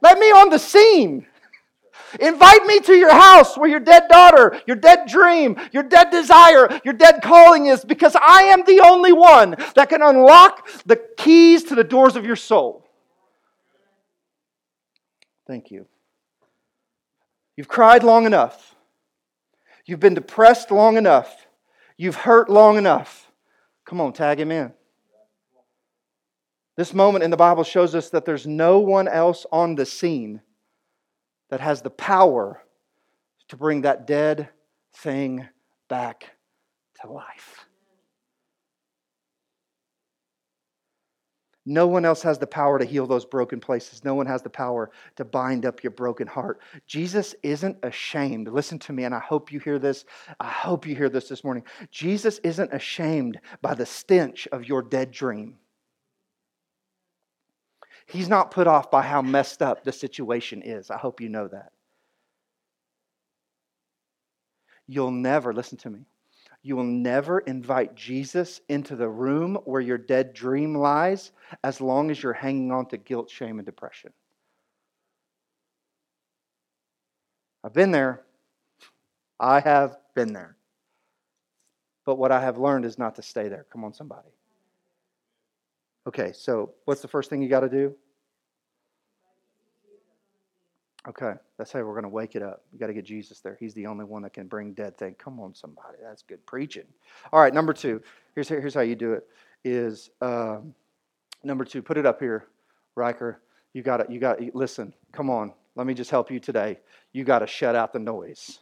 Let 0.02 0.18
me 0.18 0.26
on 0.26 0.50
the 0.50 0.58
scene. 0.58 1.26
Invite 2.20 2.64
me 2.64 2.80
to 2.80 2.94
your 2.94 3.12
house 3.12 3.56
where 3.56 3.68
your 3.68 3.80
dead 3.80 4.04
daughter, 4.08 4.60
your 4.66 4.76
dead 4.76 5.08
dream, 5.08 5.58
your 5.72 5.82
dead 5.82 6.10
desire, 6.10 6.80
your 6.84 6.94
dead 6.94 7.20
calling 7.22 7.66
is 7.66 7.84
because 7.84 8.16
I 8.16 8.44
am 8.44 8.64
the 8.64 8.80
only 8.80 9.12
one 9.12 9.56
that 9.74 9.90
can 9.90 10.00
unlock 10.02 10.68
the 10.86 10.96
keys 11.18 11.64
to 11.64 11.74
the 11.74 11.84
doors 11.84 12.16
of 12.16 12.24
your 12.24 12.36
soul. 12.36 12.86
Thank 15.46 15.70
you. 15.70 15.86
You've 17.58 17.66
cried 17.66 18.04
long 18.04 18.24
enough. 18.24 18.76
You've 19.84 19.98
been 19.98 20.14
depressed 20.14 20.70
long 20.70 20.96
enough. 20.96 21.48
You've 21.96 22.14
hurt 22.14 22.48
long 22.48 22.78
enough. 22.78 23.32
Come 23.84 24.00
on, 24.00 24.12
tag 24.12 24.38
him 24.38 24.52
in. 24.52 24.72
This 26.76 26.94
moment 26.94 27.24
in 27.24 27.32
the 27.32 27.36
Bible 27.36 27.64
shows 27.64 27.96
us 27.96 28.10
that 28.10 28.24
there's 28.24 28.46
no 28.46 28.78
one 28.78 29.08
else 29.08 29.44
on 29.50 29.74
the 29.74 29.84
scene 29.84 30.40
that 31.50 31.58
has 31.58 31.82
the 31.82 31.90
power 31.90 32.62
to 33.48 33.56
bring 33.56 33.80
that 33.80 34.06
dead 34.06 34.50
thing 34.94 35.48
back 35.88 36.36
to 37.02 37.10
life. 37.10 37.66
No 41.70 41.86
one 41.86 42.06
else 42.06 42.22
has 42.22 42.38
the 42.38 42.46
power 42.46 42.78
to 42.78 42.84
heal 42.86 43.06
those 43.06 43.26
broken 43.26 43.60
places. 43.60 44.02
No 44.02 44.14
one 44.14 44.24
has 44.24 44.40
the 44.40 44.48
power 44.48 44.90
to 45.16 45.24
bind 45.26 45.66
up 45.66 45.82
your 45.82 45.90
broken 45.90 46.26
heart. 46.26 46.60
Jesus 46.86 47.34
isn't 47.42 47.76
ashamed. 47.82 48.48
Listen 48.48 48.78
to 48.78 48.92
me, 48.94 49.04
and 49.04 49.14
I 49.14 49.18
hope 49.18 49.52
you 49.52 49.60
hear 49.60 49.78
this. 49.78 50.06
I 50.40 50.48
hope 50.48 50.86
you 50.86 50.96
hear 50.96 51.10
this 51.10 51.28
this 51.28 51.44
morning. 51.44 51.64
Jesus 51.90 52.38
isn't 52.38 52.72
ashamed 52.72 53.38
by 53.60 53.74
the 53.74 53.84
stench 53.84 54.48
of 54.50 54.64
your 54.64 54.80
dead 54.80 55.10
dream. 55.10 55.58
He's 58.06 58.30
not 58.30 58.50
put 58.50 58.66
off 58.66 58.90
by 58.90 59.02
how 59.02 59.20
messed 59.20 59.60
up 59.60 59.84
the 59.84 59.92
situation 59.92 60.62
is. 60.62 60.90
I 60.90 60.96
hope 60.96 61.20
you 61.20 61.28
know 61.28 61.48
that. 61.48 61.72
You'll 64.86 65.10
never, 65.10 65.52
listen 65.52 65.76
to 65.78 65.90
me, 65.90 66.06
you 66.68 66.76
will 66.76 66.84
never 66.84 67.38
invite 67.40 67.94
Jesus 67.94 68.60
into 68.68 68.94
the 68.94 69.08
room 69.08 69.56
where 69.64 69.80
your 69.80 69.96
dead 69.96 70.34
dream 70.34 70.74
lies 70.74 71.32
as 71.64 71.80
long 71.80 72.10
as 72.10 72.22
you're 72.22 72.34
hanging 72.34 72.70
on 72.70 72.84
to 72.88 72.98
guilt, 72.98 73.30
shame, 73.30 73.58
and 73.58 73.64
depression. 73.64 74.12
I've 77.64 77.72
been 77.72 77.90
there. 77.90 78.20
I 79.40 79.60
have 79.60 79.96
been 80.14 80.34
there. 80.34 80.56
But 82.04 82.16
what 82.16 82.32
I 82.32 82.40
have 82.42 82.58
learned 82.58 82.84
is 82.84 82.98
not 82.98 83.14
to 83.14 83.22
stay 83.22 83.48
there. 83.48 83.64
Come 83.72 83.82
on, 83.82 83.94
somebody. 83.94 84.28
Okay, 86.06 86.32
so 86.34 86.74
what's 86.84 87.00
the 87.00 87.08
first 87.08 87.30
thing 87.30 87.40
you 87.40 87.48
got 87.48 87.60
to 87.60 87.70
do? 87.70 87.94
Okay, 91.08 91.32
that's 91.56 91.72
how 91.72 91.80
we're 91.80 91.94
going 91.94 92.02
to 92.02 92.10
wake 92.10 92.36
it 92.36 92.42
up. 92.42 92.62
You 92.70 92.78
got 92.78 92.88
to 92.88 92.92
get 92.92 93.06
Jesus 93.06 93.40
there. 93.40 93.56
He's 93.58 93.72
the 93.72 93.86
only 93.86 94.04
one 94.04 94.22
that 94.22 94.34
can 94.34 94.46
bring 94.46 94.74
dead 94.74 94.98
things. 94.98 95.16
Come 95.18 95.40
on, 95.40 95.54
somebody. 95.54 95.96
That's 96.02 96.22
good 96.22 96.44
preaching. 96.44 96.84
All 97.32 97.40
right, 97.40 97.54
number 97.54 97.72
two. 97.72 98.02
Here's, 98.34 98.48
here's 98.48 98.74
how 98.74 98.82
you 98.82 98.94
do 98.94 99.14
it. 99.14 99.26
Is 99.64 100.10
um, 100.20 100.74
number 101.42 101.64
two. 101.64 101.80
Put 101.80 101.96
it 101.96 102.04
up 102.04 102.20
here, 102.20 102.48
Riker. 102.94 103.40
You 103.72 103.82
got 103.82 103.98
to. 103.98 104.12
You 104.12 104.20
got. 104.20 104.38
Listen. 104.54 104.92
Come 105.12 105.30
on. 105.30 105.54
Let 105.76 105.86
me 105.86 105.94
just 105.94 106.10
help 106.10 106.30
you 106.30 106.40
today. 106.40 106.78
You 107.12 107.24
got 107.24 107.38
to 107.38 107.46
shut 107.46 107.74
out 107.74 107.92
the 107.92 107.98
noise. 107.98 108.58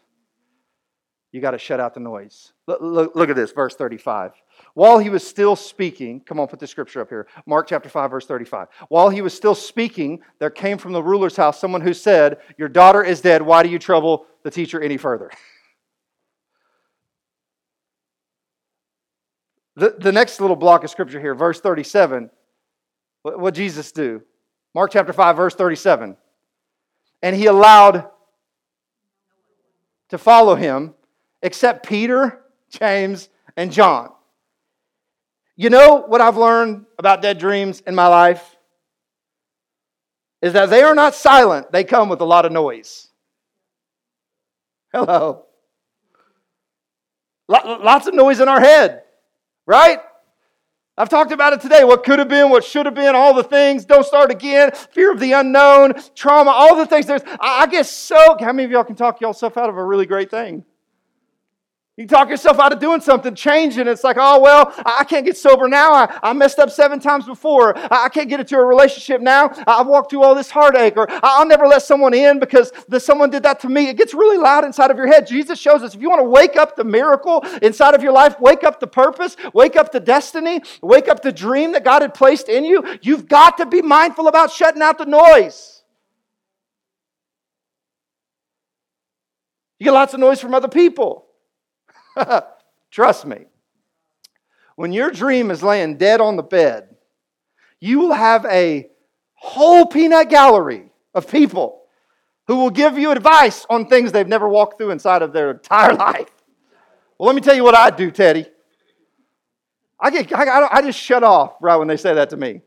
You 1.37 1.43
got 1.43 1.51
to 1.51 1.59
shut 1.59 1.81
out 1.81 1.93
the 1.93 2.01
noise. 2.01 2.55
Look, 2.67 2.81
look, 2.81 3.15
look, 3.15 3.29
at 3.29 3.37
this, 3.37 3.53
verse 3.53 3.75
35. 3.75 4.33
While 4.73 4.99
he 4.99 5.11
was 5.11 5.23
still 5.23 5.55
speaking, 5.55 6.21
come 6.21 6.41
on, 6.41 6.49
put 6.49 6.61
the 6.61 6.67
scripture 6.67 7.03
up 7.03 7.11
here. 7.11 7.27
Mark 7.45 7.69
chapter 7.69 7.91
5, 7.91 8.11
verse 8.11 8.25
35. 8.25 8.69
While 8.89 9.11
he 9.11 9.21
was 9.21 9.35
still 9.35 9.55
speaking, 9.55 10.21
there 10.39 10.49
came 10.49 10.79
from 10.79 10.95
the 10.95 11.03
ruler's 11.03 11.37
house 11.37 11.61
someone 11.61 11.83
who 11.83 11.93
said, 11.93 12.39
Your 12.57 12.71
daughter 12.71 13.05
is 13.05 13.21
dead. 13.21 13.43
Why 13.43 13.63
do 13.63 13.69
you 13.69 13.79
trouble 13.79 14.25
the 14.45 14.51
teacher 14.51 14.81
any 14.81 14.97
further? 14.97 15.31
the, 19.77 19.95
the 19.99 20.13
next 20.13 20.41
little 20.41 20.57
block 20.57 20.85
of 20.85 20.91
scripture 20.91 21.21
here, 21.21 21.35
verse 21.35 21.61
37. 21.61 22.31
What, 23.21 23.39
what 23.39 23.53
Jesus 23.53 23.93
do? 23.93 24.23
Mark 24.75 24.91
chapter 24.91 25.13
5, 25.13 25.37
verse 25.37 25.55
37. 25.55 26.17
And 27.23 27.37
he 27.37 27.45
allowed 27.45 28.09
to 30.09 30.17
follow 30.17 30.55
him 30.55 30.95
except 31.47 31.87
Peter, 31.87 32.43
James, 32.71 33.29
and 33.57 33.71
John. 33.71 34.11
You 35.55 35.71
know 35.71 36.03
what 36.05 36.21
I've 36.21 36.37
learned 36.37 36.87
about 36.99 37.23
dead 37.23 37.39
dreams 37.39 37.81
in 37.87 37.95
my 37.95 38.09
life? 38.09 38.57
Is 40.43 40.55
that 40.55 40.71
they 40.71 40.83
are 40.83 40.95
not 40.95 41.15
silent, 41.15 41.71
they 41.71 41.85
come 41.85 42.09
with 42.09 42.21
a 42.21 42.25
lot 42.25 42.47
of 42.47 42.53
noise. 42.53 43.09
Hello. 44.93 45.45
Lots 47.49 48.09
of 48.09 48.15
noise 48.15 48.41
in 48.41 48.49
our 48.49 48.61
head, 48.61 49.05
right? 49.67 50.01
I've 50.99 51.09
talked 51.09 51.31
about 51.31 51.53
it 51.53 51.61
today. 51.61 51.85
What 51.85 52.03
could 52.03 52.19
have 52.19 52.29
been, 52.29 52.51
what 52.51 52.65
should 52.65 52.87
have 52.87 52.95
been, 52.97 53.15
all 53.15 53.35
the 53.35 53.45
things. 53.45 53.85
Don't 53.85 54.05
start 54.05 54.33
again. 54.33 54.73
Fear 54.91 55.13
of 55.13 55.21
the 55.21 55.33
unknown, 55.33 55.95
trauma, 56.17 56.51
all 56.51 56.75
the 56.75 56.87
things. 56.87 57.07
There's, 57.07 57.23
I 57.39 57.67
get 57.67 57.87
so. 57.87 58.37
How 58.41 58.53
many 58.53 58.65
of 58.65 58.73
y'all 58.73 58.83
can 58.83 58.97
talk 58.97 59.21
yourself 59.21 59.57
out 59.57 59.69
of 59.69 59.77
a 59.77 59.85
really 59.85 60.07
great 60.07 60.29
thing? 60.29 60.65
You 61.97 62.07
talk 62.07 62.29
yourself 62.29 62.59
out 62.59 62.75
of 62.75 62.79
doing 62.79 63.01
something, 63.01 63.35
changing. 63.35 63.89
It's 63.89 64.05
like, 64.05 64.19
oh, 64.21 64.39
well, 64.39 64.71
I 64.85 65.03
can't 65.05 65.25
get 65.25 65.39
sober 65.39 65.67
now. 65.67 65.95
I, 65.95 66.19
I 66.23 66.33
messed 66.35 66.59
up 66.59 66.71
seven 66.71 67.01
times 67.01 67.25
before. 67.25 67.73
I, 67.91 68.11
can't 68.11 68.29
get 68.29 68.39
into 68.39 68.55
a 68.59 68.63
relationship 68.63 69.23
now. 69.23 69.51
I've 69.67 69.87
walked 69.87 70.11
through 70.11 70.23
all 70.23 70.35
this 70.35 70.51
heartache. 70.51 70.99
Or 70.99 71.07
I'll 71.09 71.47
never 71.47 71.67
let 71.67 71.81
someone 71.81 72.13
in 72.13 72.39
because 72.39 72.71
the, 72.89 73.01
someone 73.01 73.31
did 73.31 73.45
that 73.45 73.61
to 73.61 73.71
me. 73.71 73.89
It 73.89 73.97
gets 73.97 74.13
really 74.13 74.37
loud 74.37 74.67
inside 74.67 74.91
of 74.91 74.99
your 74.99 75.07
head. 75.07 75.27
Jesus 75.27 75.59
shows 75.59 75.83
us 75.83 75.95
if 75.95 76.03
you 76.03 76.11
want 76.11 76.21
to 76.21 76.29
wake 76.29 76.57
up 76.57 76.77
the 76.77 76.85
miracle 76.85 77.41
inside 77.63 77.95
of 77.95 78.03
your 78.03 78.13
life, 78.13 78.39
wake 78.41 78.63
up 78.63 78.79
the 78.79 78.87
purpose, 78.87 79.35
wake 79.55 79.77
up 79.77 79.91
the 79.91 80.01
destiny, 80.01 80.61
wake 80.83 81.09
up 81.09 81.23
the 81.23 81.33
dream 81.33 81.73
that 81.73 81.83
God 81.83 82.03
had 82.03 82.13
placed 82.13 82.51
in 82.51 82.67
you, 82.67 82.85
you've 83.01 83.27
got 83.27 83.57
to 83.57 83.65
be 83.65 83.81
mindful 83.81 84.29
about 84.29 84.51
shutting 84.51 84.83
out 84.83 84.99
the 84.99 85.07
noise. 85.07 85.83
You 89.79 89.85
get 89.85 89.93
lots 89.93 90.13
of 90.13 90.21
noise 90.21 90.43
from 90.43 90.53
other 90.53 90.69
people. 90.69 91.26
Trust 92.91 93.27
me. 93.27 93.47
When 94.77 94.93
your 94.93 95.11
dream 95.11 95.51
is 95.51 95.63
laying 95.63 95.97
dead 95.97 96.21
on 96.21 96.37
the 96.37 96.43
bed, 96.43 96.97
you 97.81 97.99
will 97.99 98.13
have 98.13 98.45
a 98.47 98.89
whole 99.35 99.87
peanut 99.87 100.29
gallery 100.29 100.91
of 101.15 101.31
people 101.31 101.83
who 102.47 102.57
will 102.57 102.71
give 102.71 102.99
you 102.99 103.11
advice 103.11 103.67
on 103.69 103.87
things 103.87 104.13
they've 104.13 104.27
never 104.27 104.49
walked 104.49 104.79
through 104.79 104.91
inside 104.91 105.23
of 105.23 105.33
their 105.33 105.53
entire 105.53 105.95
life. 105.95 106.31
Well, 107.19 107.27
let 107.27 107.35
me 107.35 107.41
tell 107.41 107.55
you 107.55 107.65
what 107.65 107.75
I 107.75 107.91
do, 107.91 108.11
Teddy. 108.11 108.47
I, 109.99 110.11
get, 110.11 110.33
I, 110.33 110.69
I 110.71 110.83
just 110.83 110.99
shut 110.99 111.25
off 111.25 111.55
right 111.61 111.77
when 111.77 111.89
they 111.89 111.97
say 111.97 112.15
that 112.15 112.31
to 112.31 112.37
me. 112.37 112.61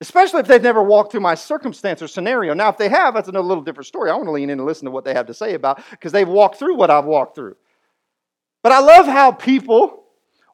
Especially 0.00 0.38
if 0.38 0.46
they've 0.46 0.62
never 0.62 0.80
walked 0.80 1.10
through 1.10 1.20
my 1.20 1.34
circumstance 1.34 2.00
or 2.00 2.06
scenario. 2.06 2.54
Now, 2.54 2.68
if 2.68 2.78
they 2.78 2.88
have, 2.88 3.14
that's 3.14 3.28
another 3.28 3.46
little 3.46 3.64
different 3.64 3.88
story. 3.88 4.10
I 4.10 4.14
want 4.14 4.26
to 4.26 4.32
lean 4.32 4.48
in 4.48 4.60
and 4.60 4.66
listen 4.66 4.84
to 4.84 4.92
what 4.92 5.04
they 5.04 5.12
have 5.12 5.26
to 5.26 5.34
say 5.34 5.54
about 5.54 5.82
because 5.90 6.12
they've 6.12 6.28
walked 6.28 6.56
through 6.56 6.76
what 6.76 6.88
I've 6.88 7.04
walked 7.04 7.34
through. 7.34 7.56
But 8.68 8.74
I 8.74 8.80
love 8.80 9.06
how 9.06 9.32
people 9.32 10.04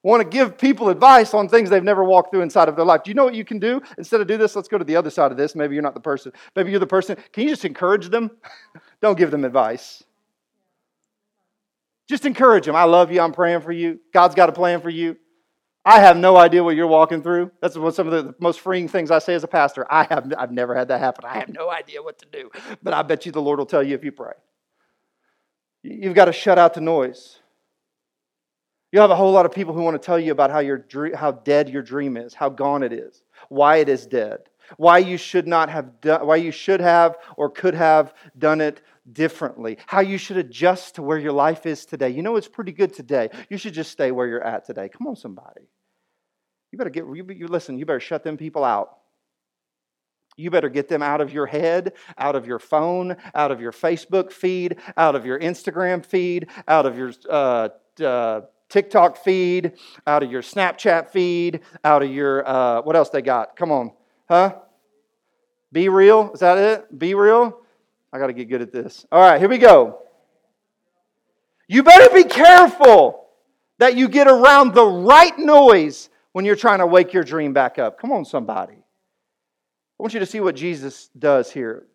want 0.05 0.23
to 0.23 0.29
give 0.29 0.57
people 0.57 0.89
advice 0.89 1.35
on 1.35 1.49
things 1.49 1.69
they've 1.69 1.83
never 1.83 2.05
walked 2.05 2.31
through 2.31 2.43
inside 2.43 2.69
of 2.69 2.77
their 2.77 2.85
life. 2.85 3.03
Do 3.03 3.11
you 3.11 3.17
know 3.17 3.25
what 3.25 3.35
you 3.35 3.45
can 3.45 3.59
do? 3.59 3.83
Instead 3.99 4.21
of 4.21 4.29
do 4.29 4.37
this, 4.37 4.55
let's 4.55 4.69
go 4.69 4.79
to 4.79 4.85
the 4.85 4.95
other 4.95 5.11
side 5.11 5.33
of 5.33 5.37
this. 5.37 5.57
Maybe 5.57 5.75
you're 5.75 5.83
not 5.83 5.95
the 5.95 6.01
person. 6.01 6.31
Maybe 6.55 6.71
you're 6.71 6.79
the 6.79 6.87
person. 6.87 7.17
Can 7.33 7.43
you 7.43 7.49
just 7.49 7.65
encourage 7.65 8.11
them? 8.11 8.31
Don't 9.03 9.19
give 9.19 9.33
them 9.33 9.45
advice. 9.45 10.05
Just 12.09 12.25
encourage 12.25 12.67
them. 12.67 12.77
I 12.77 12.85
love 12.85 13.11
you. 13.11 13.21
I'm 13.21 13.33
praying 13.33 13.63
for 13.63 13.73
you. 13.73 13.99
God's 14.13 14.37
got 14.37 14.49
a 14.49 14.53
plan 14.53 14.81
for 14.81 14.91
you. 14.91 15.17
I 15.85 15.99
have 15.99 16.17
no 16.17 16.37
idea 16.37 16.63
what 16.63 16.77
you're 16.77 16.87
walking 16.87 17.21
through. 17.21 17.51
That's 17.61 17.77
what 17.77 17.97
some 17.97 18.07
of 18.07 18.13
the 18.13 18.33
most 18.39 18.61
freeing 18.61 18.87
things 18.87 19.11
I 19.11 19.19
say 19.19 19.35
as 19.35 19.43
a 19.43 19.49
pastor. 19.49 19.93
I 19.93 20.05
have 20.05 20.33
I've 20.39 20.53
never 20.53 20.77
had 20.77 20.87
that 20.87 21.01
happen. 21.01 21.25
I 21.25 21.41
have 21.41 21.49
no 21.49 21.69
idea 21.69 22.01
what 22.01 22.21
to 22.21 22.27
do. 22.31 22.53
But 22.81 22.95
I 22.95 23.03
bet 23.03 23.27
you 23.27 23.33
the 23.33 23.43
Lord 23.43 23.59
will 23.59 23.67
tell 23.67 23.83
you 23.83 23.97
if 23.97 24.05
you 24.05 24.13
pray. 24.13 24.35
You've 25.83 26.15
got 26.15 26.27
to 26.27 26.33
shut 26.33 26.61
out 26.61 26.75
the 26.75 26.81
noise. 26.81 27.41
You 28.95 29.01
have 29.01 29.11
a 29.11 29.17
whole 29.17 29.33
lot 29.33 29.45
of 29.45 29.51
people 29.51 29.75
who 29.75 29.83
want 29.83 30.01
to 30.01 30.07
tell 30.07 30.21
you 30.21 30.31
about 30.31 30.53
how, 30.53 30.61
your 30.61 30.87
how 31.17 31.33
dead 31.33 31.69
your 31.69 31.83
dream 31.83 32.17
is, 32.17 32.33
how 32.33 32.49
gone 32.49 32.85
it 32.85 32.93
is, 32.93 33.25
why 33.49 33.79
it 33.79 33.89
is 33.89 34.07
dead, 34.07 34.43
why 34.77 34.99
you 34.99 35.17
should 35.17 35.49
not 35.49 35.69
have 35.69 36.01
done, 36.01 36.25
why 36.25 36.37
you 36.37 36.53
should 36.53 36.81
have 36.81 37.17
or 37.37 37.51
could 37.51 37.75
have 37.75 38.15
done 38.39 38.61
it 38.61 38.83
differently, 39.13 39.79
how 39.89 39.99
you 39.99 40.17
should 40.17 40.37
adjust 40.37 40.95
to 40.95 41.03
where 41.03 41.19
your 41.19 41.33
life 41.33 41.67
is 41.67 41.85
today. 41.85 42.11
You 42.11 42.23
know 42.23 42.37
it's 42.37 42.47
pretty 42.47 42.71
good 42.71 42.95
today. 42.95 43.31
You 43.51 43.57
should 43.57 43.75
just 43.75 43.91
stay 43.91 44.13
where 44.13 44.29
you're 44.29 44.45
at 44.45 44.65
today. 44.65 44.89
Come 44.89 45.09
on, 45.09 45.17
somebody. 45.17 45.63
You 46.71 46.79
better 46.79 46.89
get 46.89 47.03
you, 47.05 47.27
you 47.31 47.49
listen. 47.49 47.77
You 47.77 47.87
better 47.87 47.99
shut 47.99 48.23
them 48.23 48.37
people 48.37 48.63
out. 48.63 48.99
You 50.37 50.53
better 50.53 50.69
get 50.69 50.87
them 50.87 51.03
out 51.03 51.21
of 51.21 51.33
your 51.33 51.47
head, 51.47 51.95
out 52.17 52.37
of 52.37 52.47
your 52.47 52.61
phone, 52.61 53.17
out 53.35 53.51
of 53.51 53.61
your 53.61 53.73
Facebook 53.73 54.31
feed, 54.31 54.77
out 54.97 55.17
of 55.17 55.27
your 55.27 55.41
Instagram 55.41 56.07
feed, 56.07 56.47
out 56.69 56.87
of 56.87 56.97
your 56.97 57.13
uh, 57.29 57.71
uh, 58.01 58.43
TikTok 58.75 59.19
feed, 59.19 59.75
out 60.05 60.25
of 60.25 60.33
your 60.33 60.43
Snapchat 60.43 61.11
feed, 61.11 61.61
out 61.85 62.03
of 62.03 62.11
your, 62.11 62.45
uh, 62.45 62.83
what 62.83 62.97
else 62.97 63.09
they 63.09 63.23
got? 63.23 63.55
Come 63.55 63.71
on. 63.71 63.93
Huh? 64.29 64.57
BeReal? 65.73 66.35
Is 66.35 66.41
that 66.41 66.59
it? 66.59 66.99
BeReal? 66.99 67.55
I 68.13 68.19
got 68.19 68.27
to 68.27 68.33
get 68.33 68.49
good 68.49 68.63
at 68.63 68.73
this. 68.73 69.07
All 69.13 69.21
right, 69.21 69.39
here 69.39 69.49
we 69.49 69.59
go. 69.59 70.01
You 71.69 71.85
better 71.85 72.13
be 72.13 72.25
careful 72.25 73.29
that 73.79 73.97
you 73.97 74.09
get 74.09 74.27
around 74.27 74.75
the 74.75 74.85
right 74.85 75.39
noise 75.39 76.11
when 76.33 76.45
you're 76.45 76.57
trying 76.57 76.81
to 76.81 76.87
wake 76.87 77.13
your 77.13 77.23
dream 77.23 77.53
back 77.53 77.79
up. 77.79 78.01
Come 78.01 78.11
on, 78.11 78.25
somebody. 78.25 78.75
I 78.75 80.03
want 80.03 80.15
you 80.15 80.21
to 80.21 80.27
see 80.27 80.41
what 80.41 80.57
Jesus 80.57 81.11
does 81.17 81.49
here. 81.49 81.87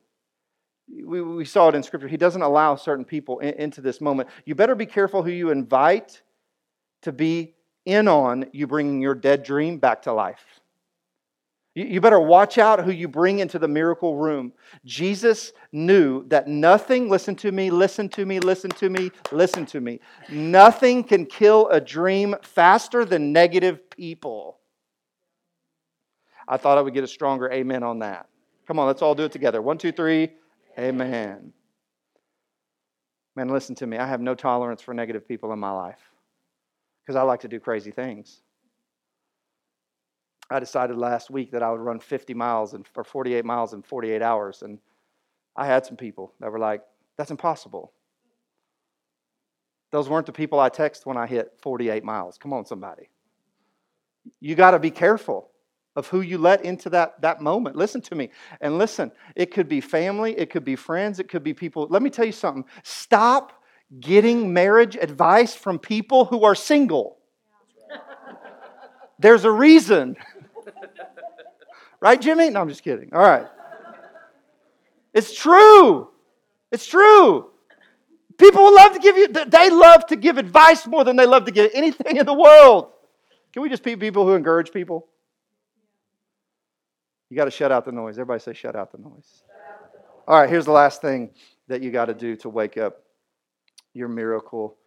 We, 0.88 1.22
we 1.22 1.44
saw 1.44 1.68
it 1.68 1.76
in 1.76 1.84
Scripture. 1.84 2.08
He 2.08 2.16
doesn't 2.16 2.42
allow 2.42 2.78
certain 2.78 3.04
people 3.04 3.40
in, 3.40 3.56
into 3.56 3.82
this 3.82 4.00
moment. 4.00 4.30
You 4.46 4.56
better 4.56 4.76
be 4.76 4.86
careful 4.86 5.24
who 5.24 5.30
you 5.30 5.50
invite 5.50 6.22
to 7.02 7.12
be 7.12 7.56
in 7.86 8.08
on 8.08 8.46
you 8.52 8.68
bringing 8.68 9.02
your 9.02 9.16
dead 9.16 9.44
dream 9.44 9.78
back 9.78 10.04
to 10.04 10.14
life. 10.14 10.44
You 11.76 12.02
better 12.02 12.20
watch 12.20 12.58
out 12.58 12.84
who 12.84 12.92
you 12.92 13.08
bring 13.08 13.40
into 13.40 13.58
the 13.58 13.68
miracle 13.68 14.18
room. 14.18 14.54
Jesus 14.86 15.54
knew 15.72 16.28
that 16.28 16.48
nothing, 16.48 17.10
listen 17.10 17.36
to 17.38 17.52
me, 17.52 17.70
listen 17.70 18.10
to 18.10 18.26
me, 18.26 18.40
listen 18.40 18.72
to 18.72 18.90
me, 18.90 19.12
listen 19.32 19.66
to 19.68 19.80
me, 19.80 20.00
nothing 20.30 21.04
can 21.04 21.26
kill 21.26 21.70
a 21.70 21.80
dream 21.80 22.36
faster 22.42 23.06
than 23.06 23.32
negative 23.32 23.90
people. 23.90 24.58
I 26.48 26.58
thought 26.58 26.78
I 26.80 26.82
would 26.82 26.96
get 26.96 27.04
a 27.04 27.08
stronger 27.08 27.50
amen 27.52 27.84
on 27.84 28.00
that. 28.00 28.28
Come 28.68 28.80
on, 28.80 28.88
let's 28.88 29.02
all 29.02 29.16
do 29.16 29.24
it 29.24 29.32
together. 29.32 29.62
One, 29.62 29.78
two, 29.78 29.92
three, 29.92 30.32
amen. 30.78 31.54
Man, 33.36 33.48
listen 33.48 33.76
to 33.76 33.88
me. 33.88 33.98
I 33.98 34.08
have 34.08 34.22
no 34.22 34.36
tolerance 34.36 34.82
for 34.82 34.94
negative 34.94 35.28
people 35.28 35.54
in 35.54 35.60
my 35.60 35.72
life 35.72 36.00
because 37.10 37.20
I 37.20 37.24
like 37.24 37.40
to 37.40 37.48
do 37.48 37.60
crazy 37.60 37.90
things. 37.90 38.44
I 40.52 40.60
decided 40.60 40.96
last 40.96 41.32
week 41.32 41.50
that 41.54 41.64
I 41.64 41.72
would 41.72 41.80
run 41.80 42.00
50 42.00 42.36
miles 42.36 42.76
in, 42.76 42.86
or 42.96 43.04
48 43.04 43.44
miles 43.44 43.74
in 43.74 43.82
48 43.82 44.22
hours, 44.22 44.62
and 44.62 44.78
I 45.56 45.66
had 45.66 45.88
some 45.88 45.98
people 45.98 46.36
that 46.40 46.52
were 46.52 46.60
like, 46.60 46.84
that's 47.18 47.32
impossible. 47.32 47.94
Those 49.90 50.08
weren't 50.08 50.28
the 50.28 50.32
people 50.32 50.60
I 50.60 50.70
text 50.70 51.08
when 51.08 51.18
I 51.18 51.26
hit 51.26 51.52
48 51.64 52.04
miles. 52.04 52.38
Come 52.38 52.54
on, 52.54 52.68
somebody. 52.68 53.10
You 54.40 54.54
got 54.54 54.72
to 54.72 54.80
be 54.80 54.92
careful 54.92 55.50
of 55.96 56.06
who 56.10 56.22
you 56.22 56.38
let 56.38 56.64
into 56.64 56.92
that, 56.92 57.20
that 57.22 57.42
moment. 57.42 57.76
Listen 57.76 58.02
to 58.02 58.14
me. 58.14 58.30
And 58.62 58.78
listen, 58.78 59.12
it 59.36 59.48
could 59.48 59.68
be 59.68 59.82
family, 59.82 60.38
it 60.38 60.52
could 60.52 60.64
be 60.64 60.76
friends, 60.76 61.20
it 61.20 61.28
could 61.28 61.44
be 61.44 61.56
people. 61.56 61.88
Let 61.90 62.04
me 62.04 62.12
tell 62.12 62.26
you 62.26 62.32
something. 62.32 62.66
Stop 62.84 63.59
getting 64.00 64.54
marriage 64.54 64.96
advice 64.96 65.56
from 65.56 65.80
people 65.80 66.26
who 66.26 66.44
are 66.44 66.56
single. 66.56 67.18
There's 69.18 69.46
a 69.46 69.52
reason. 69.52 70.16
Right, 72.00 72.20
Jimmy? 72.22 72.50
No, 72.50 72.62
I'm 72.62 72.70
just 72.70 72.84
kidding. 72.84 73.10
All 73.14 73.22
right. 73.22 73.48
It's 75.14 75.36
true. 75.36 76.10
It's 76.72 76.86
true. 76.86 77.50
People 78.38 78.74
love 78.74 78.94
to 78.94 79.00
give 79.00 79.18
you, 79.18 79.28
they 79.28 79.70
love 79.70 80.06
to 80.08 80.16
give 80.16 80.38
advice 80.38 80.88
more 80.88 81.04
than 81.04 81.18
they 81.18 81.26
love 81.26 81.46
to 81.46 81.52
give 81.52 81.72
anything 81.74 82.18
in 82.18 82.26
the 82.26 82.34
world. 82.34 82.92
Can 83.52 83.64
we 83.64 83.70
just 83.70 83.84
be 83.84 83.98
people 83.98 84.26
who 84.26 84.34
encourage 84.34 84.72
people? 84.72 85.08
You 87.30 87.36
got 87.36 87.46
to 87.46 87.52
shut 87.52 87.72
out 87.72 87.84
the 87.84 87.92
noise. 87.92 88.18
Everybody 88.18 88.40
say, 88.40 88.54
shut 88.54 88.76
out 88.76 88.92
the 88.92 88.98
noise. 88.98 89.44
All 90.28 90.40
right, 90.40 90.50
here's 90.50 90.66
the 90.66 90.72
last 90.72 91.02
thing 91.02 91.32
that 91.68 91.82
you 91.82 91.92
got 91.92 92.06
to 92.06 92.14
do 92.14 92.36
to 92.38 92.50
wake 92.50 92.78
up 92.78 93.04
your 94.00 94.08
miracle 94.08 94.78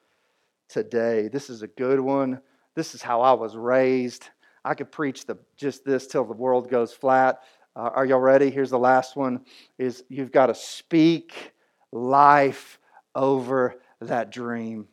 today. 0.69 1.29
This 1.29 1.51
is 1.51 1.63
a 1.63 1.69
good 1.69 2.01
one. 2.01 2.41
This 2.75 2.95
is 2.95 3.03
how 3.03 3.21
I 3.21 3.33
was 3.33 3.57
raised. 3.57 4.29
I 4.65 4.75
could 4.75 4.91
preach 4.91 5.27
the, 5.27 5.39
just 5.57 5.85
this 5.85 6.07
till 6.07 6.25
the 6.25 6.33
world 6.33 6.71
goes 6.71 6.93
flat. 6.93 7.43
Uh, 7.77 7.91
are 7.95 8.07
y'all 8.07 8.19
ready? 8.19 8.51
Here's 8.51 8.71
the 8.71 8.79
last 8.79 9.15
one 9.15 9.45
is 9.79 10.03
you've 10.09 10.33
got 10.33 10.47
to 10.47 10.55
speak 10.55 11.53
life 11.93 12.79
over 13.15 13.77
that 14.01 14.31
dream. 14.31 14.89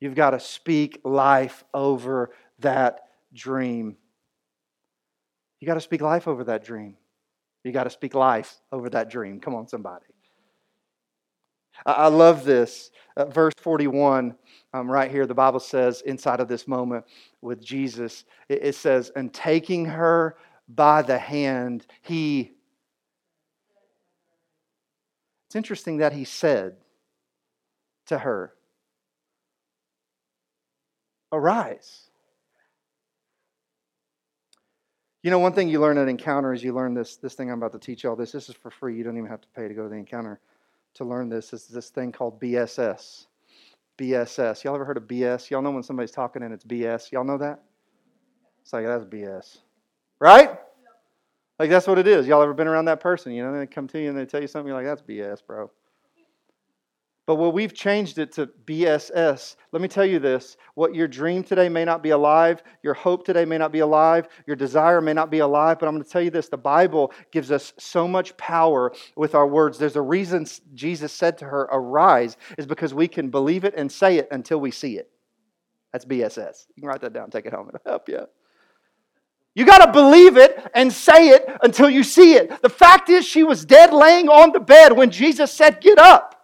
You've 0.00 0.14
got 0.14 0.30
to 0.30 0.40
speak 0.40 1.00
life 1.04 1.64
over 1.72 2.30
that 2.60 3.00
dream. 3.34 3.96
You 5.60 5.66
got 5.66 5.74
to 5.74 5.80
speak 5.80 6.02
life 6.02 6.28
over 6.28 6.44
that 6.44 6.62
dream. 6.62 6.96
You 7.64 7.72
got 7.72 7.84
to 7.84 7.90
speak 7.90 8.14
life 8.14 8.60
over 8.70 8.88
that 8.90 9.10
dream. 9.10 9.40
Come 9.40 9.54
on, 9.54 9.66
somebody. 9.66 10.06
I 11.86 12.08
love 12.08 12.44
this. 12.44 12.90
Uh, 13.16 13.24
verse 13.26 13.54
41, 13.58 14.34
um, 14.72 14.90
right 14.90 15.10
here, 15.10 15.26
the 15.26 15.34
Bible 15.34 15.60
says, 15.60 16.02
inside 16.02 16.40
of 16.40 16.48
this 16.48 16.68
moment 16.68 17.04
with 17.40 17.62
Jesus, 17.64 18.24
it, 18.48 18.62
it 18.62 18.74
says, 18.74 19.10
And 19.16 19.32
taking 19.32 19.84
her 19.86 20.36
by 20.68 21.02
the 21.02 21.18
hand, 21.18 21.86
he. 22.02 22.52
It's 25.48 25.56
interesting 25.56 25.98
that 25.98 26.12
he 26.12 26.24
said 26.24 26.76
to 28.06 28.18
her, 28.18 28.52
Arise. 31.32 32.08
You 35.22 35.30
know, 35.30 35.40
one 35.40 35.52
thing 35.52 35.68
you 35.68 35.80
learn 35.80 35.98
at 35.98 36.08
Encounter 36.08 36.52
is 36.52 36.62
you 36.62 36.72
learn 36.72 36.94
this, 36.94 37.16
this 37.16 37.34
thing 37.34 37.50
I'm 37.50 37.58
about 37.58 37.72
to 37.72 37.78
teach 37.78 38.04
y'all 38.04 38.14
this. 38.14 38.30
This 38.30 38.48
is 38.48 38.54
for 38.54 38.70
free. 38.70 38.96
You 38.96 39.02
don't 39.02 39.16
even 39.16 39.28
have 39.28 39.40
to 39.40 39.48
pay 39.48 39.66
to 39.66 39.74
go 39.74 39.82
to 39.82 39.88
the 39.88 39.96
Encounter 39.96 40.38
to 40.94 41.04
learn 41.04 41.28
this 41.28 41.52
is 41.52 41.66
this 41.68 41.90
thing 41.90 42.12
called 42.12 42.40
BSS. 42.40 43.26
BSS. 43.98 44.64
Y'all 44.64 44.74
ever 44.74 44.84
heard 44.84 44.96
of 44.96 45.04
BS? 45.04 45.50
Y'all 45.50 45.62
know 45.62 45.70
when 45.70 45.82
somebody's 45.82 46.10
talking 46.10 46.42
and 46.42 46.54
it's 46.54 46.64
BS? 46.64 47.12
Y'all 47.12 47.24
know 47.24 47.38
that? 47.38 47.62
It's 48.62 48.72
like, 48.72 48.86
that's 48.86 49.04
BS. 49.04 49.58
Right? 50.20 50.58
Like, 51.58 51.70
that's 51.70 51.86
what 51.86 51.98
it 51.98 52.06
is. 52.06 52.26
Y'all 52.26 52.42
ever 52.42 52.54
been 52.54 52.68
around 52.68 52.84
that 52.84 53.00
person? 53.00 53.32
You 53.32 53.42
know, 53.42 53.58
they 53.58 53.66
come 53.66 53.88
to 53.88 54.00
you 54.00 54.08
and 54.08 54.16
they 54.16 54.26
tell 54.26 54.40
you 54.40 54.46
something, 54.46 54.68
you're 54.68 54.76
like, 54.76 54.86
that's 54.86 55.02
BS, 55.02 55.44
bro. 55.44 55.70
But 57.28 57.34
what 57.34 57.52
we've 57.52 57.74
changed 57.74 58.16
it 58.16 58.32
to 58.32 58.46
BSS. 58.46 59.56
Let 59.70 59.82
me 59.82 59.88
tell 59.88 60.06
you 60.06 60.18
this 60.18 60.56
what 60.72 60.94
your 60.94 61.06
dream 61.06 61.44
today 61.44 61.68
may 61.68 61.84
not 61.84 62.02
be 62.02 62.08
alive, 62.08 62.62
your 62.82 62.94
hope 62.94 63.26
today 63.26 63.44
may 63.44 63.58
not 63.58 63.70
be 63.70 63.80
alive, 63.80 64.28
your 64.46 64.56
desire 64.56 65.02
may 65.02 65.12
not 65.12 65.30
be 65.30 65.40
alive, 65.40 65.78
but 65.78 65.88
I'm 65.88 65.94
going 65.94 66.04
to 66.04 66.10
tell 66.10 66.22
you 66.22 66.30
this 66.30 66.48
the 66.48 66.56
Bible 66.56 67.12
gives 67.30 67.52
us 67.52 67.74
so 67.76 68.08
much 68.08 68.34
power 68.38 68.94
with 69.14 69.34
our 69.34 69.46
words. 69.46 69.76
There's 69.76 69.96
a 69.96 70.00
reason 70.00 70.46
Jesus 70.72 71.12
said 71.12 71.36
to 71.38 71.44
her, 71.44 71.68
Arise, 71.70 72.38
is 72.56 72.66
because 72.66 72.94
we 72.94 73.06
can 73.06 73.28
believe 73.28 73.64
it 73.64 73.74
and 73.76 73.92
say 73.92 74.16
it 74.16 74.28
until 74.30 74.58
we 74.58 74.70
see 74.70 74.96
it. 74.96 75.10
That's 75.92 76.06
BSS. 76.06 76.64
You 76.76 76.80
can 76.80 76.88
write 76.88 77.02
that 77.02 77.12
down, 77.12 77.28
take 77.28 77.44
it 77.44 77.52
home, 77.52 77.68
it'll 77.68 77.82
help 77.84 78.08
you. 78.08 78.26
You 79.54 79.66
got 79.66 79.84
to 79.84 79.92
believe 79.92 80.38
it 80.38 80.66
and 80.74 80.90
say 80.90 81.28
it 81.28 81.46
until 81.62 81.90
you 81.90 82.04
see 82.04 82.36
it. 82.36 82.62
The 82.62 82.70
fact 82.70 83.10
is, 83.10 83.26
she 83.26 83.44
was 83.44 83.66
dead 83.66 83.92
laying 83.92 84.30
on 84.30 84.52
the 84.52 84.60
bed 84.60 84.94
when 84.94 85.10
Jesus 85.10 85.52
said, 85.52 85.82
Get 85.82 85.98
up. 85.98 86.36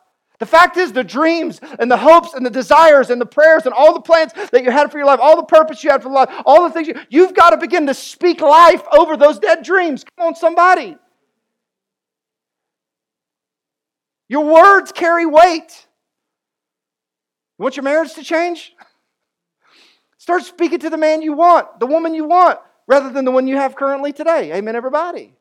The 0.45 0.51
fact 0.51 0.77
is, 0.77 0.93
the 0.93 1.03
dreams 1.03 1.59
and 1.79 1.91
the 1.91 1.97
hopes 1.97 2.35
and 2.35 2.45
the 2.45 2.51
desires 2.51 3.09
and 3.09 3.19
the 3.19 3.25
prayers 3.25 3.65
and 3.65 3.73
all 3.73 3.95
the 3.95 4.03
plans 4.03 4.31
that 4.53 4.63
you 4.63 4.71
had 4.71 4.93
for 4.93 4.99
your 4.99 5.07
life, 5.07 5.19
all 5.23 5.37
the 5.37 5.43
purpose 5.43 5.83
you 5.83 5.89
had 5.89 6.03
for 6.03 6.11
life, 6.11 6.29
all 6.45 6.65
the 6.65 6.71
things 6.71 6.87
you, 6.87 7.01
you've 7.09 7.33
got 7.33 7.51
to 7.51 7.57
begin 7.57 7.87
to 7.87 7.95
speak 7.95 8.43
life 8.43 8.83
over 8.93 9.17
those 9.17 9.39
dead 9.39 9.63
dreams. 9.63 10.05
Come 10.05 10.27
on, 10.27 10.35
somebody. 10.35 10.99
Your 14.29 14.45
words 14.45 14.93
carry 14.93 15.25
weight. 15.25 15.87
You 17.59 17.63
want 17.63 17.79
your 17.79 17.85
marriage 17.85 18.13
to 18.13 18.23
change? 18.23 18.75
Start 20.19 20.43
speaking 20.43 20.81
to 20.81 20.91
the 20.91 20.99
man 20.99 21.23
you 21.23 21.33
want, 21.33 21.81
the 21.81 21.87
woman 21.87 22.13
you 22.13 22.27
want, 22.27 22.59
rather 22.87 23.09
than 23.09 23.25
the 23.25 23.31
one 23.31 23.47
you 23.47 23.57
have 23.57 23.77
currently 23.77 24.13
today. 24.13 24.53
Amen, 24.53 24.77
everybody. 24.77 25.33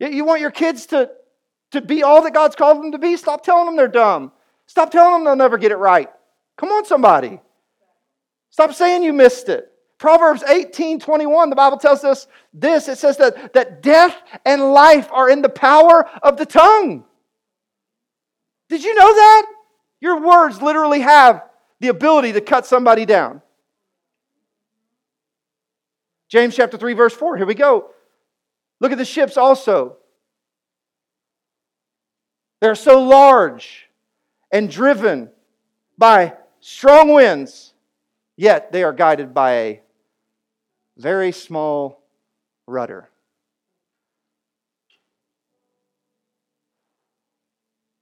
You 0.00 0.24
want 0.24 0.40
your 0.40 0.50
kids 0.50 0.86
to 0.86 1.10
to 1.72 1.80
be 1.80 2.02
all 2.02 2.22
that 2.22 2.34
God's 2.34 2.56
called 2.56 2.82
them 2.82 2.92
to 2.92 2.98
be, 2.98 3.16
stop 3.16 3.44
telling 3.44 3.66
them 3.66 3.76
they're 3.76 3.88
dumb. 3.88 4.32
Stop 4.66 4.90
telling 4.90 5.14
them 5.14 5.24
they'll 5.24 5.36
never 5.36 5.58
get 5.58 5.72
it 5.72 5.76
right. 5.76 6.10
Come 6.56 6.70
on, 6.70 6.84
somebody. 6.84 7.40
Stop 8.50 8.72
saying 8.74 9.02
you 9.02 9.12
missed 9.12 9.48
it. 9.48 9.70
Proverbs 9.98 10.42
18 10.42 11.00
21, 11.00 11.50
the 11.50 11.56
Bible 11.56 11.78
tells 11.78 12.04
us 12.04 12.26
this 12.52 12.88
it 12.88 12.98
says 12.98 13.16
that, 13.16 13.54
that 13.54 13.82
death 13.82 14.16
and 14.44 14.72
life 14.72 15.08
are 15.10 15.30
in 15.30 15.40
the 15.42 15.48
power 15.48 16.08
of 16.22 16.36
the 16.36 16.46
tongue. 16.46 17.04
Did 18.68 18.84
you 18.84 18.94
know 18.94 19.14
that? 19.14 19.46
Your 20.00 20.20
words 20.20 20.60
literally 20.60 21.00
have 21.00 21.42
the 21.80 21.88
ability 21.88 22.32
to 22.32 22.40
cut 22.40 22.66
somebody 22.66 23.06
down. 23.06 23.40
James 26.28 26.56
chapter 26.56 26.76
3, 26.76 26.92
verse 26.94 27.14
4. 27.14 27.36
Here 27.36 27.46
we 27.46 27.54
go. 27.54 27.90
Look 28.80 28.92
at 28.92 28.98
the 28.98 29.04
ships 29.04 29.36
also. 29.36 29.96
They're 32.60 32.74
so 32.74 33.02
large 33.02 33.88
and 34.50 34.70
driven 34.70 35.30
by 35.98 36.34
strong 36.60 37.12
winds, 37.12 37.74
yet 38.36 38.72
they 38.72 38.82
are 38.82 38.92
guided 38.92 39.34
by 39.34 39.52
a 39.54 39.82
very 40.96 41.32
small 41.32 42.02
rudder. 42.66 43.10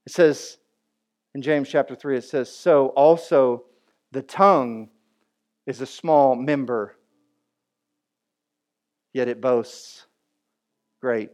It 0.07 0.13
says 0.13 0.59
in 1.35 1.43
James 1.43 1.69
chapter 1.69 1.95
3, 1.95 2.19
it 2.19 2.25
says, 2.25 2.55
So 2.55 2.89
also 2.89 3.65
the 4.13 4.23
tongue 4.23 4.91
is 5.67 5.81
a 5.81 5.87
small 5.87 6.37
member, 6.37 6.95
yet 9.13 9.29
it 9.29 9.41
boasts 9.41 10.07
great 11.01 11.31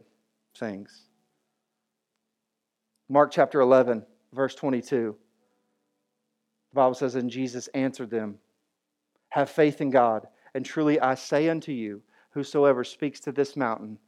things. 0.57 1.10
Mark 3.11 3.29
chapter 3.29 3.59
11, 3.59 4.05
verse 4.31 4.55
22. 4.55 5.17
The 6.69 6.73
Bible 6.73 6.93
says, 6.93 7.15
And 7.15 7.29
Jesus 7.29 7.67
answered 7.73 8.09
them, 8.09 8.37
Have 9.27 9.49
faith 9.49 9.81
in 9.81 9.89
God, 9.89 10.27
and 10.53 10.65
truly 10.65 10.97
I 10.97 11.15
say 11.15 11.49
unto 11.49 11.73
you, 11.73 12.01
whosoever 12.29 12.85
speaks 12.85 13.19
to 13.21 13.33
this 13.33 13.57
mountain 13.57 13.99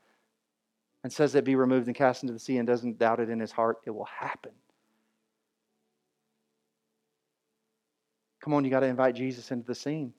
and 1.03 1.11
says 1.11 1.35
it 1.35 1.43
be 1.43 1.55
removed 1.55 1.87
and 1.87 1.95
cast 1.97 2.23
into 2.23 2.31
the 2.31 2.39
sea 2.39 2.55
and 2.55 2.65
doesn't 2.65 2.97
doubt 2.97 3.19
it 3.19 3.29
in 3.29 3.41
his 3.41 3.51
heart, 3.51 3.79
it 3.85 3.89
will 3.89 4.05
happen. 4.05 4.53
Come 8.39 8.53
on, 8.53 8.63
you 8.63 8.71
got 8.71 8.79
to 8.79 8.85
invite 8.85 9.15
Jesus 9.15 9.51
into 9.51 9.67
the 9.67 9.75
scene. 9.75 10.13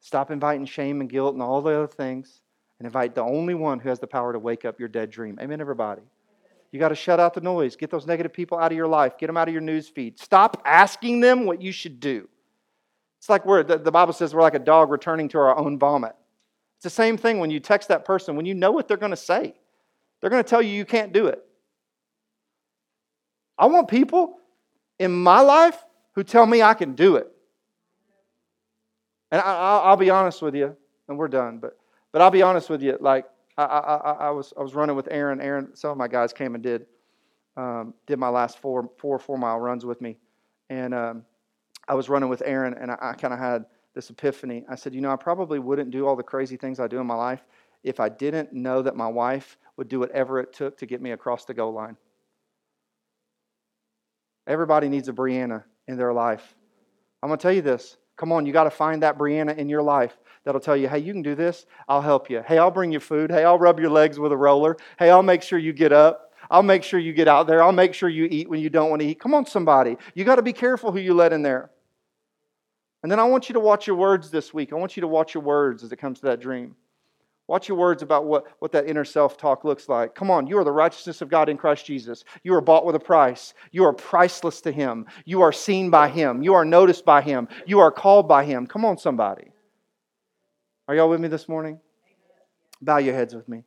Stop 0.00 0.30
inviting 0.30 0.64
shame 0.64 1.02
and 1.02 1.10
guilt 1.10 1.34
and 1.34 1.42
all 1.42 1.60
the 1.60 1.74
other 1.74 1.86
things 1.86 2.40
and 2.78 2.86
invite 2.86 3.14
the 3.14 3.20
only 3.20 3.52
one 3.52 3.78
who 3.78 3.90
has 3.90 3.98
the 3.98 4.06
power 4.06 4.32
to 4.32 4.38
wake 4.38 4.64
up 4.64 4.80
your 4.80 4.88
dead 4.88 5.10
dream. 5.10 5.38
Amen, 5.38 5.60
everybody. 5.60 6.00
You 6.70 6.78
got 6.78 6.90
to 6.90 6.94
shut 6.94 7.18
out 7.18 7.34
the 7.34 7.40
noise. 7.40 7.76
Get 7.76 7.90
those 7.90 8.06
negative 8.06 8.32
people 8.32 8.58
out 8.58 8.72
of 8.72 8.76
your 8.76 8.86
life. 8.86 9.16
Get 9.18 9.28
them 9.28 9.36
out 9.36 9.48
of 9.48 9.54
your 9.54 9.62
news 9.62 9.88
feed. 9.88 10.18
Stop 10.18 10.60
asking 10.64 11.20
them 11.20 11.46
what 11.46 11.62
you 11.62 11.72
should 11.72 11.98
do. 11.98 12.28
It's 13.18 13.28
like 13.28 13.46
we're, 13.46 13.62
the, 13.62 13.78
the 13.78 13.90
Bible 13.90 14.12
says 14.12 14.34
we're 14.34 14.42
like 14.42 14.54
a 14.54 14.60
dog 14.60 14.90
returning 14.90 15.28
to 15.30 15.38
our 15.38 15.56
own 15.56 15.78
vomit. 15.78 16.14
It's 16.76 16.84
the 16.84 16.90
same 16.90 17.16
thing 17.16 17.38
when 17.38 17.50
you 17.50 17.58
text 17.58 17.88
that 17.88 18.04
person, 18.04 18.36
when 18.36 18.46
you 18.46 18.54
know 18.54 18.70
what 18.70 18.86
they're 18.86 18.96
going 18.96 19.10
to 19.10 19.16
say, 19.16 19.54
they're 20.20 20.30
going 20.30 20.42
to 20.42 20.48
tell 20.48 20.62
you 20.62 20.70
you 20.70 20.84
can't 20.84 21.12
do 21.12 21.26
it. 21.26 21.42
I 23.58 23.66
want 23.66 23.88
people 23.88 24.38
in 24.98 25.12
my 25.12 25.40
life 25.40 25.82
who 26.12 26.22
tell 26.22 26.46
me 26.46 26.62
I 26.62 26.74
can 26.74 26.94
do 26.94 27.16
it. 27.16 27.28
And 29.30 29.40
I, 29.40 29.90
will 29.90 29.96
be 29.96 30.10
honest 30.10 30.40
with 30.40 30.54
you, 30.54 30.76
and 31.08 31.18
we're 31.18 31.28
done, 31.28 31.58
but, 31.58 31.76
but 32.12 32.22
I'll 32.22 32.30
be 32.30 32.42
honest 32.42 32.70
with 32.70 32.82
you. 32.82 32.96
Like, 33.00 33.26
I, 33.64 33.78
I, 33.78 34.12
I, 34.26 34.30
was, 34.30 34.52
I 34.56 34.62
was 34.62 34.74
running 34.74 34.96
with 34.96 35.08
Aaron. 35.10 35.40
Aaron, 35.40 35.74
some 35.74 35.90
of 35.90 35.96
my 35.96 36.08
guys 36.08 36.32
came 36.32 36.54
and 36.54 36.62
did, 36.62 36.86
um, 37.56 37.94
did 38.06 38.18
my 38.18 38.28
last 38.28 38.58
four, 38.58 38.88
four 38.98 39.18
four 39.18 39.36
mile 39.36 39.58
runs 39.58 39.84
with 39.84 40.00
me. 40.00 40.16
And 40.70 40.94
um, 40.94 41.24
I 41.88 41.94
was 41.94 42.08
running 42.08 42.28
with 42.28 42.42
Aaron, 42.44 42.74
and 42.74 42.90
I, 42.90 42.98
I 43.00 43.12
kind 43.14 43.34
of 43.34 43.40
had 43.40 43.64
this 43.94 44.10
epiphany. 44.10 44.64
I 44.68 44.76
said, 44.76 44.94
you 44.94 45.00
know, 45.00 45.10
I 45.10 45.16
probably 45.16 45.58
wouldn't 45.58 45.90
do 45.90 46.06
all 46.06 46.14
the 46.14 46.22
crazy 46.22 46.56
things 46.56 46.78
I 46.78 46.86
do 46.86 46.98
in 47.00 47.06
my 47.06 47.14
life 47.14 47.44
if 47.82 48.00
I 48.00 48.08
didn't 48.08 48.52
know 48.52 48.82
that 48.82 48.96
my 48.96 49.08
wife 49.08 49.56
would 49.76 49.88
do 49.88 49.98
whatever 49.98 50.40
it 50.40 50.52
took 50.52 50.78
to 50.78 50.86
get 50.86 51.00
me 51.00 51.12
across 51.12 51.44
the 51.44 51.54
goal 51.54 51.72
line. 51.72 51.96
Everybody 54.46 54.88
needs 54.88 55.08
a 55.08 55.12
Brianna 55.12 55.64
in 55.86 55.96
their 55.96 56.12
life. 56.12 56.54
I'm 57.22 57.30
to 57.30 57.36
tell 57.36 57.52
you 57.52 57.62
this. 57.62 57.96
Come 58.16 58.32
on, 58.32 58.46
you 58.46 58.52
got 58.52 58.64
to 58.64 58.70
find 58.70 59.02
that 59.02 59.18
Brianna 59.18 59.56
in 59.56 59.68
your 59.68 59.82
life 59.82 60.16
that'll 60.44 60.60
tell 60.60 60.76
you, 60.76 60.88
hey, 60.88 60.98
you 60.98 61.12
can 61.12 61.22
do 61.22 61.34
this. 61.34 61.66
I'll 61.88 62.02
help 62.02 62.30
you. 62.30 62.42
Hey, 62.46 62.58
I'll 62.58 62.70
bring 62.70 62.92
you 62.92 63.00
food. 63.00 63.30
Hey, 63.30 63.44
I'll 63.44 63.58
rub 63.58 63.78
your 63.78 63.90
legs 63.90 64.18
with 64.18 64.32
a 64.32 64.36
roller. 64.36 64.76
Hey, 64.98 65.10
I'll 65.10 65.22
make 65.22 65.42
sure 65.42 65.58
you 65.58 65.72
get 65.72 65.92
up. 65.92 66.32
I'll 66.50 66.62
make 66.62 66.82
sure 66.82 66.98
you 66.98 67.12
get 67.12 67.28
out 67.28 67.46
there. 67.46 67.62
I'll 67.62 67.72
make 67.72 67.94
sure 67.94 68.08
you 68.08 68.26
eat 68.30 68.48
when 68.48 68.60
you 68.60 68.70
don't 68.70 68.90
want 68.90 69.02
to 69.02 69.08
eat. 69.08 69.20
Come 69.20 69.34
on, 69.34 69.46
somebody. 69.46 69.96
You 70.14 70.24
got 70.24 70.36
to 70.36 70.42
be 70.42 70.52
careful 70.52 70.92
who 70.92 70.98
you 70.98 71.14
let 71.14 71.32
in 71.32 71.42
there. 71.42 71.70
And 73.02 73.12
then 73.12 73.20
I 73.20 73.24
want 73.24 73.48
you 73.48 73.52
to 73.52 73.60
watch 73.60 73.86
your 73.86 73.96
words 73.96 74.30
this 74.30 74.52
week. 74.52 74.72
I 74.72 74.76
want 74.76 74.96
you 74.96 75.02
to 75.02 75.08
watch 75.08 75.34
your 75.34 75.42
words 75.42 75.84
as 75.84 75.92
it 75.92 75.96
comes 75.96 76.20
to 76.20 76.26
that 76.26 76.40
dream. 76.40 76.74
Watch 77.46 77.66
your 77.66 77.78
words 77.78 78.02
about 78.02 78.26
what, 78.26 78.46
what 78.58 78.72
that 78.72 78.86
inner 78.86 79.06
self 79.06 79.38
talk 79.38 79.64
looks 79.64 79.88
like. 79.88 80.14
Come 80.14 80.30
on, 80.30 80.46
you 80.46 80.58
are 80.58 80.64
the 80.64 80.72
righteousness 80.72 81.22
of 81.22 81.30
God 81.30 81.48
in 81.48 81.56
Christ 81.56 81.86
Jesus. 81.86 82.24
You 82.42 82.54
are 82.54 82.60
bought 82.60 82.84
with 82.84 82.94
a 82.94 83.00
price. 83.00 83.54
You 83.72 83.84
are 83.84 83.92
priceless 83.94 84.60
to 84.62 84.72
Him. 84.72 85.06
You 85.24 85.40
are 85.40 85.52
seen 85.52 85.88
by 85.88 86.08
Him. 86.08 86.42
You 86.42 86.52
are 86.52 86.64
noticed 86.64 87.06
by 87.06 87.22
Him. 87.22 87.48
You 87.66 87.78
are 87.78 87.90
called 87.90 88.28
by 88.28 88.44
Him. 88.44 88.66
Come 88.66 88.84
on, 88.84 88.98
somebody. 88.98 89.50
Are 90.88 90.94
y'all 90.94 91.10
with 91.10 91.20
me 91.20 91.28
this 91.28 91.50
morning? 91.50 91.80
Bow 92.80 92.96
your 92.96 93.14
heads 93.14 93.34
with 93.34 93.46
me. 93.46 93.64